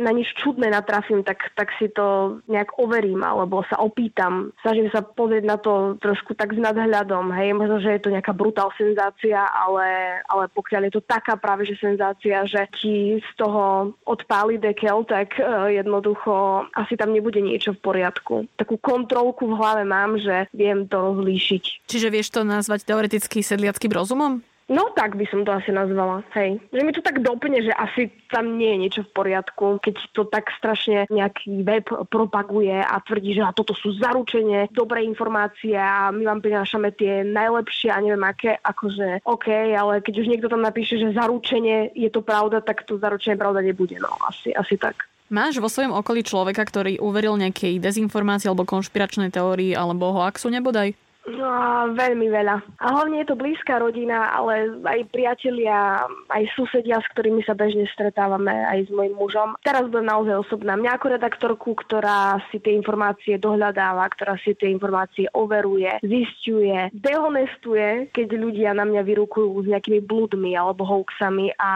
na 0.00 0.14
nič 0.14 0.32
čudné 0.38 0.70
natrafím, 0.70 1.26
tak, 1.26 1.50
tak 1.58 1.74
si 1.76 1.90
to 1.90 2.38
nejak 2.46 2.78
overím 2.78 3.26
alebo 3.26 3.66
sa 3.66 3.82
opýtam. 3.82 4.54
Snažím 4.62 4.88
sa 4.94 5.02
pozrieť 5.02 5.44
na 5.44 5.58
to 5.58 5.98
trošku 5.98 6.38
tak 6.38 6.54
s 6.54 6.60
nadhľadom. 6.62 7.34
Hej, 7.34 7.58
možno, 7.58 7.82
že 7.82 7.98
je 7.98 8.02
to 8.02 8.14
nejaká 8.14 8.30
brutál 8.30 8.70
senzácia, 8.78 9.42
ale, 9.50 10.20
ale 10.30 10.46
pokiaľ 10.54 10.88
je 10.88 10.94
to 10.96 11.02
taká 11.02 11.34
práve 11.34 11.66
že 11.66 11.76
senzácia, 11.76 12.46
že 12.46 12.64
ti 12.78 13.18
z 13.18 13.30
toho 13.36 13.94
odpáli 14.06 14.56
dekel, 14.56 15.02
tak 15.04 15.36
uh, 15.36 15.66
jednoducho 15.68 16.66
asi 16.74 16.94
tam 16.94 17.10
nebude 17.10 17.42
niečo 17.42 17.74
v 17.74 17.82
poriadku. 17.82 18.34
Takú 18.54 18.78
kontrolku 18.78 19.50
v 19.50 19.58
hlave 19.58 19.82
mám, 19.82 20.16
že 20.16 20.46
viem 20.54 20.86
to 20.86 21.12
rozlíšiť. 21.12 21.90
Čiže 21.90 22.08
vieš 22.12 22.30
to 22.30 22.46
nazvať 22.46 22.86
teoreticky 22.86 23.42
sedliackým 23.42 23.90
rozumom? 23.90 24.42
No 24.70 24.94
tak 24.94 25.18
by 25.18 25.26
som 25.26 25.42
to 25.42 25.50
asi 25.50 25.74
nazvala, 25.74 26.22
hej. 26.38 26.62
Že 26.70 26.82
mi 26.86 26.94
to 26.94 27.02
tak 27.02 27.18
doplne, 27.18 27.58
že 27.58 27.74
asi 27.74 28.06
tam 28.30 28.54
nie 28.54 28.70
je 28.70 28.82
niečo 28.86 29.02
v 29.02 29.14
poriadku, 29.18 29.82
keď 29.82 29.94
to 30.14 30.22
tak 30.30 30.46
strašne 30.54 31.10
nejaký 31.10 31.66
web 31.66 31.90
propaguje 32.06 32.78
a 32.78 33.02
tvrdí, 33.02 33.34
že 33.34 33.42
a 33.42 33.50
toto 33.50 33.74
sú 33.74 33.90
zaručenie, 33.98 34.70
dobré 34.70 35.02
informácie 35.02 35.74
a 35.74 36.14
my 36.14 36.22
vám 36.22 36.38
prinášame 36.38 36.94
tie 36.94 37.26
najlepšie 37.26 37.90
a 37.90 37.98
neviem 37.98 38.22
aké, 38.22 38.62
akože 38.62 39.26
OK, 39.26 39.74
ale 39.74 40.06
keď 40.06 40.14
už 40.22 40.30
niekto 40.30 40.46
tam 40.46 40.62
napíše, 40.62 41.02
že 41.02 41.18
zaručenie 41.18 41.90
je 41.98 42.06
to 42.06 42.22
pravda, 42.22 42.62
tak 42.62 42.86
to 42.86 42.94
zaručenie 42.94 43.34
pravda 43.34 43.66
nebude, 43.66 43.98
no 43.98 44.14
asi, 44.22 44.54
asi 44.54 44.78
tak. 44.78 45.10
Máš 45.30 45.58
vo 45.58 45.70
svojom 45.70 45.94
okolí 45.94 46.22
človeka, 46.22 46.62
ktorý 46.62 47.02
uveril 47.02 47.38
nejakej 47.38 47.78
dezinformácii 47.82 48.50
alebo 48.50 48.66
konšpiračnej 48.66 49.34
teórii 49.34 49.74
alebo 49.74 50.14
hoaxu 50.14 50.50
nebodaj? 50.50 50.94
No, 51.28 51.92
veľmi 51.92 52.32
veľa. 52.32 52.80
A 52.80 52.86
hlavne 52.96 53.20
je 53.20 53.28
to 53.28 53.36
blízka 53.36 53.76
rodina, 53.76 54.32
ale 54.32 54.80
aj 54.80 55.12
priatelia, 55.12 56.00
aj 56.32 56.48
susedia, 56.56 56.96
s 56.96 57.06
ktorými 57.12 57.44
sa 57.44 57.52
bežne 57.52 57.84
stretávame, 57.92 58.48
aj 58.48 58.88
s 58.88 58.90
mojim 58.90 59.12
mužom. 59.12 59.52
Teraz 59.60 59.84
budem 59.92 60.08
naozaj 60.08 60.48
osobná. 60.48 60.80
Mňa 60.80 60.96
ako 60.96 61.06
redaktorku, 61.20 61.70
ktorá 61.76 62.40
si 62.48 62.56
tie 62.64 62.72
informácie 62.72 63.36
dohľadáva, 63.36 64.08
ktorá 64.16 64.40
si 64.40 64.56
tie 64.56 64.72
informácie 64.72 65.28
overuje, 65.36 66.00
zistuje, 66.00 66.88
dehonestuje, 66.96 68.08
keď 68.16 68.28
ľudia 68.40 68.70
na 68.72 68.88
mňa 68.88 69.04
vyrukujú 69.04 69.60
s 69.60 69.66
nejakými 69.76 70.00
bludmi 70.00 70.56
alebo 70.56 70.88
hoaxami 70.88 71.52
a 71.60 71.70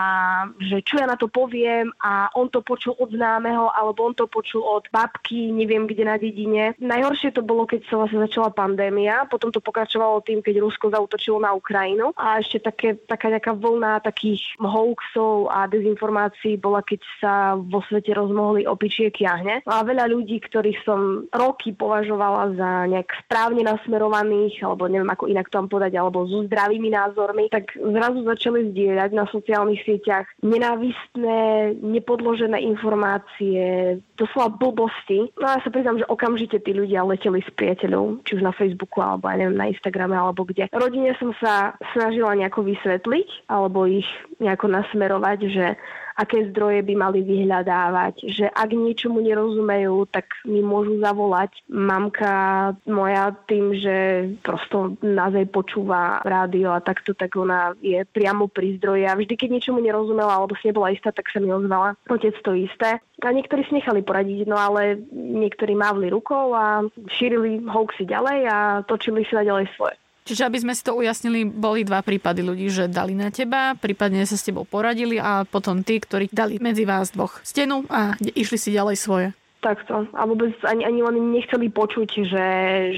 že 0.57 0.81
čo 0.81 1.05
ja 1.05 1.07
na 1.07 1.21
to 1.21 1.29
poviem 1.29 1.93
a 2.01 2.33
on 2.33 2.49
to 2.49 2.65
počul 2.65 2.97
od 2.97 3.13
známeho 3.13 3.69
alebo 3.77 4.09
on 4.09 4.17
to 4.17 4.25
počul 4.25 4.65
od 4.65 4.89
babky, 4.89 5.53
neviem 5.53 5.85
kde 5.85 6.05
na 6.09 6.17
dedine. 6.17 6.73
Najhoršie 6.81 7.37
to 7.37 7.45
bolo, 7.45 7.69
keď 7.69 7.85
sa 7.93 8.01
vlastne 8.01 8.25
začala 8.25 8.49
pandémia, 8.49 9.29
potom 9.35 9.51
to 9.51 9.59
pokračovalo 9.59 10.23
tým, 10.23 10.39
keď 10.39 10.63
Rusko 10.63 10.95
zautočilo 10.95 11.43
na 11.43 11.51
Ukrajinu 11.51 12.15
a 12.15 12.39
ešte 12.39 12.63
také, 12.63 12.95
taká 12.95 13.35
nejaká 13.35 13.51
vlna 13.59 13.99
takých 14.07 14.55
hoaxov 14.63 15.51
a 15.51 15.67
dezinformácií 15.67 16.55
bola, 16.55 16.87
keď 16.87 17.03
sa 17.19 17.35
vo 17.59 17.83
svete 17.91 18.15
rozmohli 18.15 18.63
opičie 18.71 19.11
kiahne. 19.11 19.67
A 19.67 19.83
veľa 19.83 20.07
ľudí, 20.07 20.39
ktorých 20.39 20.87
som 20.87 21.27
roky 21.35 21.75
považovala 21.75 22.55
za 22.55 22.71
nejak 22.87 23.11
správne 23.27 23.67
nasmerovaných, 23.67 24.63
alebo 24.63 24.87
neviem 24.87 25.11
ako 25.11 25.27
inak 25.27 25.51
to 25.51 25.59
povedať, 25.67 25.99
alebo 25.99 26.31
so 26.31 26.47
zdravými 26.47 26.95
názormi, 26.95 27.51
tak 27.51 27.75
zrazu 27.75 28.23
začali 28.23 28.71
zdieľať 28.71 29.11
na 29.17 29.25
sociálnych 29.27 29.83
sieťach 29.83 30.29
nenávistné, 30.45 31.75
nepodložené 31.83 32.61
informácie, 32.63 33.99
doslova 34.15 34.53
blbosti. 34.55 35.33
No 35.41 35.45
a 35.49 35.59
ja 35.59 35.61
sa 35.65 35.73
priznám, 35.73 35.99
že 35.99 36.07
okamžite 36.07 36.61
tí 36.61 36.71
ľudia 36.77 37.03
leteli 37.03 37.41
s 37.41 37.51
priateľov, 37.57 38.23
či 38.29 38.39
už 38.39 38.43
na 38.45 38.53
Facebooku, 38.53 39.01
alebo 39.01 39.24
aj 39.29 39.37
neviem, 39.41 39.59
na 39.59 39.71
Instagrame, 39.71 40.17
alebo 40.17 40.45
kde. 40.45 40.69
Rodine 40.73 41.17
som 41.19 41.33
sa 41.41 41.75
snažila 41.97 42.37
nejako 42.37 42.65
vysvetliť, 42.67 43.49
alebo 43.49 43.89
ich 43.89 44.07
nejako 44.39 44.67
nasmerovať, 44.71 45.39
že 45.51 45.67
aké 46.15 46.51
zdroje 46.51 46.87
by 46.87 46.95
mali 46.95 47.21
vyhľadávať, 47.27 48.15
že 48.31 48.47
ak 48.47 48.71
niečomu 48.71 49.19
nerozumejú, 49.19 50.07
tak 50.11 50.31
mi 50.47 50.63
môžu 50.63 51.03
zavolať. 51.03 51.51
Mamka 51.67 52.73
moja 52.87 53.35
tým, 53.51 53.75
že 53.75 53.97
prosto 54.41 54.95
naozaj 55.03 55.51
počúva 55.51 56.23
rádio 56.23 56.71
a 56.71 56.83
takto, 56.83 57.13
tak 57.13 57.35
ona 57.35 57.75
je 57.83 58.03
priamo 58.07 58.47
pri 58.47 58.79
zdroji 58.79 59.05
a 59.11 59.19
vždy, 59.19 59.35
keď 59.35 59.49
niečomu 59.59 59.83
nerozumela 59.83 60.39
alebo 60.39 60.55
si 60.59 60.71
nebola 60.71 60.95
istá, 60.95 61.11
tak 61.11 61.31
sa 61.31 61.43
mi 61.43 61.51
ozvala. 61.51 61.99
Otec 62.07 62.35
to 62.47 62.55
isté. 62.55 63.03
A 63.25 63.31
niektorí 63.31 63.65
si 63.67 63.79
nechali 63.79 64.03
poradiť, 64.03 64.47
no 64.47 64.59
ale 64.59 65.01
niektorí 65.15 65.73
mávli 65.79 66.11
rukou 66.11 66.53
a 66.53 66.85
šírili 67.15 67.63
hoaxy 67.65 68.05
ďalej 68.05 68.39
a 68.47 68.57
točili 68.85 69.23
si 69.25 69.33
na 69.33 69.47
ďalej 69.47 69.71
svoje. 69.75 69.97
Čiže 70.25 70.49
aby 70.49 70.57
sme 70.57 70.73
si 70.73 70.81
to 70.81 70.97
ujasnili, 70.97 71.45
boli 71.45 71.85
dva 71.85 72.01
prípady 72.01 72.41
ľudí, 72.41 72.73
že 72.73 72.89
dali 72.89 73.13
na 73.13 73.29
teba, 73.29 73.77
prípadne 73.77 74.25
sa 74.25 74.41
s 74.41 74.49
tebou 74.49 74.65
poradili 74.65 75.21
a 75.21 75.45
potom 75.45 75.85
tí, 75.85 76.01
ktorí 76.01 76.33
dali 76.33 76.57
medzi 76.65 76.89
vás 76.89 77.13
dvoch 77.13 77.45
stenu 77.45 77.85
a 77.93 78.17
išli 78.17 78.57
si 78.57 78.73
ďalej 78.73 78.97
svoje 78.97 79.29
takto. 79.65 80.05
A 80.13 80.29
vôbec 80.29 80.53
ani, 80.69 80.85
ani 80.85 81.01
oni 81.01 81.21
nechceli 81.41 81.73
počuť, 81.73 82.09
že, 82.29 82.47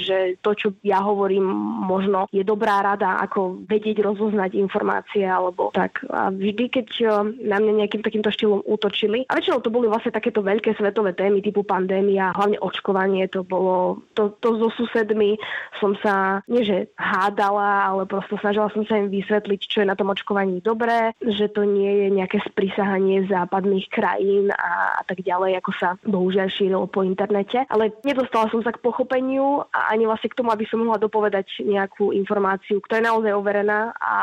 že 0.02 0.18
to, 0.42 0.50
čo 0.58 0.68
ja 0.82 0.99
hovorím, 0.99 1.46
možno 1.87 2.26
je 2.35 2.42
dobrá 2.42 2.82
rada, 2.82 3.23
ako 3.23 3.62
vedieť 3.70 4.02
rozoznať 4.02 4.58
informácie 4.58 5.23
alebo 5.23 5.70
tak. 5.70 6.02
A 6.11 6.35
vždy, 6.35 6.64
keď 6.66 6.88
eh, 6.99 7.11
na 7.46 7.62
mňa 7.62 7.87
nejakým 7.87 8.02
takýmto 8.02 8.35
štýlom 8.35 8.66
útočili, 8.66 9.23
a 9.30 9.38
väčšinou 9.38 9.62
to 9.62 9.70
boli 9.70 9.87
vlastne 9.87 10.11
takéto 10.11 10.42
veľké 10.42 10.75
svetové 10.75 11.14
témy 11.14 11.38
typu 11.38 11.62
pandémia, 11.62 12.35
hlavne 12.35 12.58
očkovanie, 12.58 13.30
to 13.30 13.46
bolo, 13.46 14.02
to, 14.18 14.35
to 14.42 14.58
so 14.58 14.68
susedmi 14.75 15.38
som 15.78 15.94
sa, 16.00 16.42
nie 16.50 16.64
že 16.64 16.90
hádala, 16.96 17.92
ale 17.92 18.02
prosto 18.08 18.40
snažila 18.40 18.73
som 18.73 18.82
sa 18.88 18.99
im 18.99 19.12
vysvetliť, 19.12 19.61
čo 19.68 19.85
je 19.85 19.90
na 19.90 19.94
tom 19.94 20.11
očkovaní 20.11 20.64
dobré, 20.64 21.12
že 21.20 21.52
to 21.52 21.62
nie 21.68 22.06
je 22.06 22.08
nejaké 22.11 22.40
sprísahanie 22.49 23.28
západných 23.28 23.87
krajín 23.92 24.49
a, 24.50 25.00
a 25.00 25.02
tak 25.04 25.20
ďalej, 25.20 25.61
ako 25.61 25.70
sa 25.76 25.88
bohužiaľ 26.02 26.49
šírilo 26.56 26.88
po 26.88 27.04
internete, 27.04 27.68
ale 27.68 27.92
nedostala 28.00 28.48
som 28.48 28.64
sa 28.64 28.72
k 28.72 28.80
pochopeniu 28.80 29.68
a 29.68 29.92
ani 29.92 30.08
vlastne 30.08 30.32
k 30.32 30.38
tomu, 30.40 30.48
aby 30.48 30.64
som 30.64 30.80
mohla 30.80 30.96
dopovedať 30.96 31.60
nejakú 31.60 32.16
informáciu, 32.16 32.80
ktorá 32.80 33.04
je 33.04 33.08
naozaj 33.12 33.32
overená 33.36 33.92
a 34.00 34.16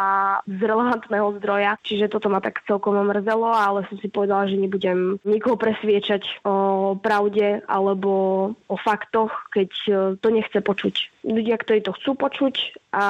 z 0.49 0.59
relevantného 0.65 1.37
zdroja. 1.37 1.77
Čiže 1.85 2.09
toto 2.09 2.33
ma 2.33 2.41
tak 2.41 2.65
celkom 2.65 2.97
mrzelo, 2.97 3.53
ale 3.53 3.85
som 3.85 4.01
si 4.01 4.09
povedala, 4.09 4.49
že 4.49 4.57
nebudem 4.57 5.21
nikoho 5.21 5.53
presviečať 5.53 6.41
o 6.41 6.97
pravde 6.97 7.61
alebo 7.69 8.11
o 8.65 8.75
faktoch, 8.81 9.29
keď 9.53 9.69
to 10.17 10.27
nechce 10.33 10.57
počuť. 10.57 11.13
Ľudia, 11.23 11.55
ktorí 11.55 11.79
to 11.85 11.95
chcú 11.95 12.19
počuť 12.19 12.55
a 12.93 13.05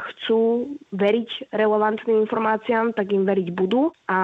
chcú 0.00 0.72
veriť 0.90 1.52
relevantným 1.52 2.24
informáciám, 2.24 2.96
tak 2.96 3.12
im 3.12 3.28
veriť 3.28 3.48
budú. 3.52 3.92
A 4.08 4.18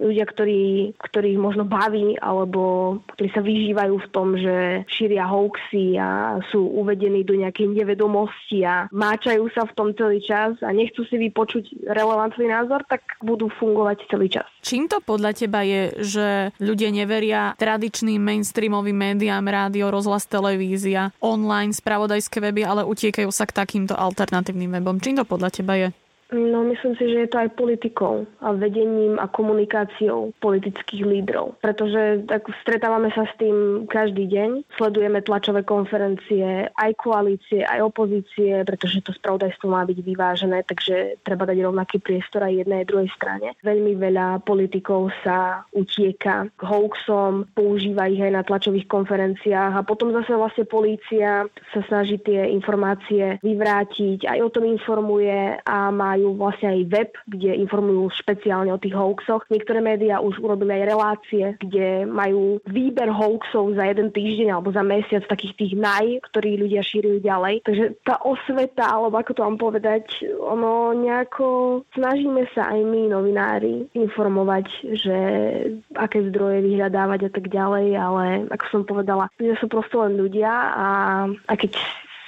ľudia, 0.00 0.24
ktorí, 0.24 0.96
ktorých 0.96 1.38
možno 1.38 1.68
baví 1.68 2.16
alebo 2.16 2.96
ktorí 3.14 3.28
sa 3.30 3.44
vyžívajú 3.44 3.87
vyznávajú 3.88 3.94
v 4.04 4.08
tom, 4.12 4.28
že 4.36 4.56
šíria 4.92 5.24
hoaxy 5.24 5.96
a 5.96 6.38
sú 6.52 6.60
uvedení 6.60 7.24
do 7.24 7.34
nejakej 7.34 7.72
nevedomosti 7.72 8.64
a 8.64 8.88
máčajú 8.92 9.48
sa 9.56 9.64
v 9.64 9.72
tom 9.72 9.88
celý 9.96 10.20
čas 10.20 10.60
a 10.60 10.70
nechcú 10.72 11.04
si 11.08 11.16
vypočuť 11.16 11.88
relevantný 11.88 12.52
názor, 12.52 12.84
tak 12.88 13.00
budú 13.24 13.48
fungovať 13.56 14.04
celý 14.12 14.28
čas. 14.28 14.46
Čím 14.60 14.88
to 14.88 15.00
podľa 15.00 15.32
teba 15.32 15.64
je, 15.64 15.82
že 16.04 16.26
ľudia 16.60 16.92
neveria 16.92 17.56
tradičným 17.56 18.20
mainstreamovým 18.20 18.96
médiám, 18.96 19.44
rádio, 19.48 19.88
rozhlas, 19.88 20.28
televízia, 20.28 21.14
online, 21.24 21.72
spravodajské 21.72 22.38
weby, 22.44 22.62
ale 22.68 22.82
utiekajú 22.84 23.32
sa 23.32 23.48
k 23.48 23.56
takýmto 23.56 23.96
alternatívnym 23.96 24.76
webom? 24.78 25.00
Čím 25.00 25.22
to 25.22 25.24
podľa 25.24 25.50
teba 25.54 25.74
je? 25.80 25.88
No 26.28 26.60
myslím 26.68 26.92
si, 27.00 27.08
že 27.08 27.24
je 27.24 27.30
to 27.32 27.40
aj 27.40 27.56
politikou 27.56 28.28
a 28.44 28.52
vedením 28.52 29.16
a 29.16 29.32
komunikáciou 29.32 30.36
politických 30.44 31.00
lídrov. 31.00 31.56
Pretože 31.64 32.28
tak 32.28 32.52
stretávame 32.60 33.08
sa 33.16 33.24
s 33.24 33.32
tým 33.40 33.88
každý 33.88 34.28
deň. 34.28 34.68
Sledujeme 34.76 35.24
tlačové 35.24 35.64
konferencie 35.64 36.68
aj 36.68 36.92
koalície, 37.00 37.64
aj 37.64 37.80
opozície, 37.80 38.60
pretože 38.68 39.00
to 39.00 39.16
spravodajstvo 39.16 39.72
má 39.72 39.88
byť 39.88 39.98
vyvážené, 40.04 40.68
takže 40.68 41.16
treba 41.24 41.48
dať 41.48 41.64
rovnaký 41.64 41.96
priestor 41.96 42.44
aj 42.44 42.60
jednej 42.60 42.84
aj 42.84 42.88
druhej 42.92 43.10
strane. 43.16 43.48
Veľmi 43.64 43.96
veľa 43.96 44.44
politikov 44.44 45.08
sa 45.24 45.64
utieka 45.72 46.52
k 46.52 46.60
hoaxom, 46.60 47.48
používa 47.56 48.04
ich 48.04 48.20
aj 48.20 48.32
na 48.36 48.42
tlačových 48.44 48.84
konferenciách 48.84 49.80
a 49.80 49.86
potom 49.86 50.12
zase 50.12 50.36
vlastne 50.36 50.68
polícia 50.68 51.48
sa 51.72 51.80
snaží 51.88 52.20
tie 52.20 52.52
informácie 52.52 53.40
vyvrátiť, 53.40 54.28
aj 54.28 54.38
o 54.44 54.52
tom 54.52 54.68
informuje 54.68 55.56
a 55.64 55.88
má 55.88 56.17
majú 56.18 56.34
vlastne 56.34 56.74
aj 56.74 56.80
web, 56.90 57.10
kde 57.30 57.54
informujú 57.62 58.10
špeciálne 58.18 58.74
o 58.74 58.82
tých 58.82 58.98
hoaxoch. 58.98 59.46
Niektoré 59.46 59.78
médiá 59.78 60.18
už 60.18 60.42
urobili 60.42 60.74
aj 60.74 60.90
relácie, 60.90 61.44
kde 61.62 62.10
majú 62.10 62.58
výber 62.66 63.06
hoaxov 63.06 63.78
za 63.78 63.86
jeden 63.86 64.10
týždeň 64.10 64.58
alebo 64.58 64.74
za 64.74 64.82
mesiac 64.82 65.22
takých 65.30 65.54
tých 65.54 65.72
naj, 65.78 66.26
ktorí 66.26 66.58
ľudia 66.58 66.82
šírujú 66.82 67.22
ďalej. 67.22 67.62
Takže 67.62 67.84
tá 68.02 68.18
osveta, 68.26 68.90
alebo 68.90 69.14
ako 69.22 69.32
to 69.38 69.46
mám 69.46 69.58
povedať, 69.62 70.26
ono 70.42 70.90
nejako 70.98 71.80
snažíme 71.94 72.50
sa 72.50 72.74
aj 72.74 72.80
my, 72.82 73.02
novinári, 73.14 73.86
informovať, 73.94 74.66
že 74.98 75.18
aké 75.94 76.26
zdroje 76.34 76.66
vyhľadávať 76.66 77.30
a 77.30 77.30
tak 77.30 77.46
ďalej, 77.46 77.86
ale 77.94 78.24
ako 78.50 78.64
som 78.74 78.82
povedala, 78.82 79.30
ľudia 79.38 79.54
sú 79.62 79.70
prosto 79.70 80.02
len 80.02 80.18
ľudia 80.18 80.50
a, 80.74 80.88
a 81.30 81.54
keď 81.54 81.78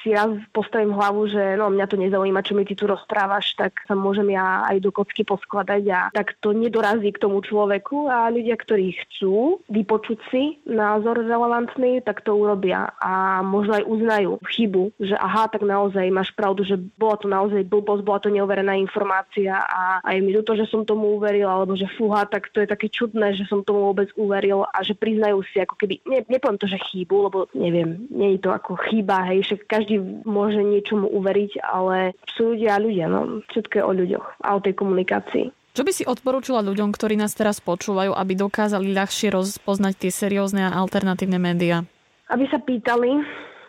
si 0.01 0.13
raz 0.17 0.33
postavím 0.53 0.97
hlavu, 0.97 1.29
že 1.29 1.57
no, 1.57 1.69
mňa 1.69 1.87
to 1.87 1.97
nezaujíma, 2.01 2.45
čo 2.45 2.57
mi 2.57 2.65
ty 2.65 2.75
tu 2.77 2.89
rozprávaš, 2.89 3.55
tak 3.57 3.81
sa 3.85 3.95
môžem 3.97 4.33
ja 4.33 4.65
aj 4.69 4.81
do 4.81 4.91
kocky 4.93 5.25
poskladať 5.25 5.83
a 5.93 6.01
tak 6.13 6.37
to 6.41 6.53
nedorazí 6.53 7.13
k 7.13 7.23
tomu 7.23 7.41
človeku. 7.45 8.09
A 8.09 8.33
ľudia, 8.33 8.57
ktorí 8.57 8.97
chcú 9.07 9.61
vypočuť 9.69 10.19
si 10.33 10.61
názor 10.69 11.21
relevantný, 11.21 12.01
tak 12.05 12.25
to 12.25 12.37
urobia 12.37 12.93
a 13.01 13.41
možno 13.41 13.81
aj 13.81 13.85
uznajú 13.89 14.33
chybu, 14.45 14.93
že 15.01 15.17
aha, 15.17 15.49
tak 15.49 15.65
naozaj 15.65 16.07
máš 16.13 16.31
pravdu, 16.37 16.63
že 16.65 16.77
bola 16.77 17.17
to 17.17 17.27
naozaj 17.27 17.63
blbosť, 17.67 18.03
bola 18.05 18.21
to 18.21 18.31
neoverená 18.33 18.77
informácia 18.77 19.57
a 19.57 20.01
aj 20.05 20.17
mi 20.21 20.33
to, 20.41 20.55
že 20.57 20.69
som 20.69 20.87
tomu 20.87 21.17
uveril, 21.17 21.49
alebo 21.49 21.75
že 21.77 21.89
fúha, 21.99 22.25
tak 22.29 22.49
to 22.55 22.63
je 22.63 22.69
také 22.71 22.89
čudné, 22.89 23.35
že 23.35 23.45
som 23.49 23.65
tomu 23.65 23.91
vôbec 23.91 24.09
uveril 24.17 24.65
a 24.69 24.79
že 24.85 24.95
priznajú 24.97 25.43
si 25.51 25.61
ako 25.61 25.75
keby, 25.77 26.01
ne, 26.07 26.25
nepoviem 26.29 26.61
to, 26.61 26.67
že 26.71 26.79
chybu, 26.79 27.17
lebo 27.29 27.39
neviem, 27.57 28.07
nie 28.13 28.37
je 28.37 28.47
to 28.47 28.51
ako 28.55 28.79
chyba, 28.89 29.27
hej, 29.33 29.45
že 29.45 29.55
každý 29.65 29.90
každý 29.91 30.23
môže 30.23 30.63
niečomu 30.63 31.11
uveriť, 31.11 31.67
ale 31.67 32.15
sú 32.31 32.55
ľudia 32.55 32.79
a 32.79 32.83
ľudia, 32.83 33.07
no. 33.11 33.43
Všetko 33.51 33.75
je 33.75 33.83
o 33.83 33.93
ľuďoch 33.93 34.27
a 34.39 34.49
o 34.55 34.63
tej 34.63 34.75
komunikácii. 34.79 35.51
Čo 35.75 35.83
by 35.83 35.93
si 35.95 36.07
odporúčila 36.07 36.63
ľuďom, 36.63 36.95
ktorí 36.95 37.19
nás 37.19 37.35
teraz 37.35 37.59
počúvajú, 37.59 38.15
aby 38.15 38.39
dokázali 38.39 38.95
ľahšie 38.95 39.35
rozpoznať 39.35 40.07
tie 40.07 40.11
seriózne 40.15 40.71
a 40.71 40.75
alternatívne 40.79 41.39
médiá? 41.43 41.83
Aby 42.31 42.47
sa 42.51 42.63
pýtali, 42.63 43.19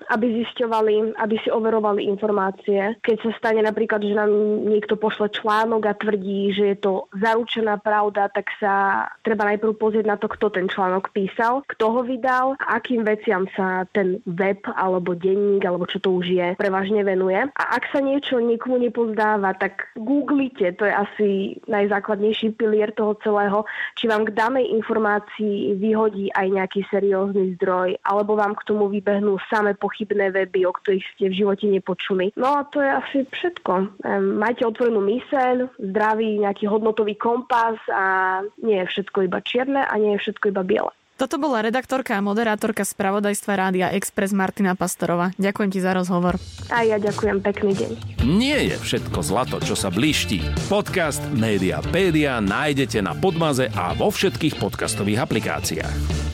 aby 0.09 0.41
zisťovali, 0.41 1.19
aby 1.19 1.35
si 1.43 1.49
overovali 1.53 2.09
informácie. 2.09 2.97
Keď 3.05 3.17
sa 3.21 3.31
stane 3.37 3.61
napríklad, 3.61 4.01
že 4.01 4.17
nám 4.17 4.31
niekto 4.65 4.97
pošle 4.97 5.29
článok 5.29 5.85
a 5.85 5.93
tvrdí, 5.93 6.55
že 6.55 6.73
je 6.73 6.77
to 6.81 6.93
zaručená 7.13 7.77
pravda, 7.77 8.31
tak 8.33 8.49
sa 8.57 9.05
treba 9.21 9.45
najprv 9.45 9.77
pozrieť 9.77 10.05
na 10.07 10.17
to, 10.17 10.31
kto 10.31 10.49
ten 10.49 10.65
článok 10.65 11.13
písal, 11.13 11.61
kto 11.67 11.85
ho 11.93 12.01
vydal 12.01 12.57
akým 12.71 13.03
veciam 13.03 13.45
sa 13.53 13.83
ten 13.91 14.23
web 14.23 14.63
alebo 14.77 15.17
denník 15.17 15.63
alebo 15.65 15.83
čo 15.83 15.99
to 15.99 16.15
už 16.15 16.25
je 16.31 16.47
prevažne 16.55 17.03
venuje. 17.03 17.37
A 17.37 17.63
ak 17.75 17.91
sa 17.91 17.99
niečo 17.99 18.39
niekomu 18.39 18.79
nepozdáva, 18.79 19.51
tak 19.57 19.91
googlite, 19.99 20.71
to 20.77 20.87
je 20.87 20.93
asi 20.93 21.29
najzákladnejší 21.67 22.55
pilier 22.55 22.95
toho 22.95 23.17
celého, 23.19 23.67
či 23.99 24.07
vám 24.07 24.23
k 24.29 24.35
danej 24.35 24.71
informácii 24.77 25.75
vyhodí 25.77 26.31
aj 26.31 26.47
nejaký 26.47 26.81
seriózny 26.87 27.59
zdroj, 27.59 27.99
alebo 28.07 28.39
vám 28.39 28.55
k 28.55 28.65
tomu 28.71 28.87
vybehnú 28.87 29.35
same 29.51 29.75
pochybnosti 29.75 30.00
pochybné 30.01 30.33
weby, 30.33 30.65
o 30.65 30.73
ktorých 30.73 31.05
ste 31.13 31.29
v 31.29 31.37
živote 31.45 31.69
nepočuli. 31.69 32.33
No 32.33 32.57
a 32.57 32.65
to 32.65 32.81
je 32.81 32.89
asi 32.89 33.17
všetko. 33.29 34.01
Majte 34.41 34.65
otvorenú 34.65 34.97
myseľ, 34.97 35.77
zdravý 35.77 36.41
nejaký 36.41 36.65
hodnotový 36.65 37.13
kompas 37.21 37.77
a 37.85 38.41
nie 38.65 38.81
je 38.81 38.89
všetko 38.89 39.29
iba 39.29 39.37
čierne 39.45 39.85
a 39.85 39.93
nie 40.01 40.17
je 40.17 40.25
všetko 40.25 40.49
iba 40.49 40.65
biele. 40.65 40.89
Toto 41.21 41.37
bola 41.37 41.61
redaktorka 41.61 42.17
a 42.17 42.25
moderátorka 42.25 42.81
spravodajstva 42.81 43.53
Rádia 43.53 43.87
Express 43.93 44.33
Martina 44.33 44.73
Pastorova. 44.73 45.29
Ďakujem 45.37 45.69
ti 45.69 45.77
za 45.77 45.93
rozhovor. 45.93 46.41
A 46.73 46.81
ja 46.81 46.97
ďakujem, 46.97 47.45
pekný 47.45 47.77
deň. 47.77 47.91
Nie 48.25 48.73
je 48.73 48.75
všetko 48.81 49.21
zlato, 49.21 49.61
čo 49.61 49.77
sa 49.77 49.93
bliští. 49.93 50.41
Podcast 50.65 51.21
Mediapédia 51.29 52.41
nájdete 52.41 53.05
na 53.05 53.13
Podmaze 53.13 53.69
a 53.69 53.93
vo 53.93 54.09
všetkých 54.09 54.57
podcastových 54.57 55.21
aplikáciách. 55.21 56.30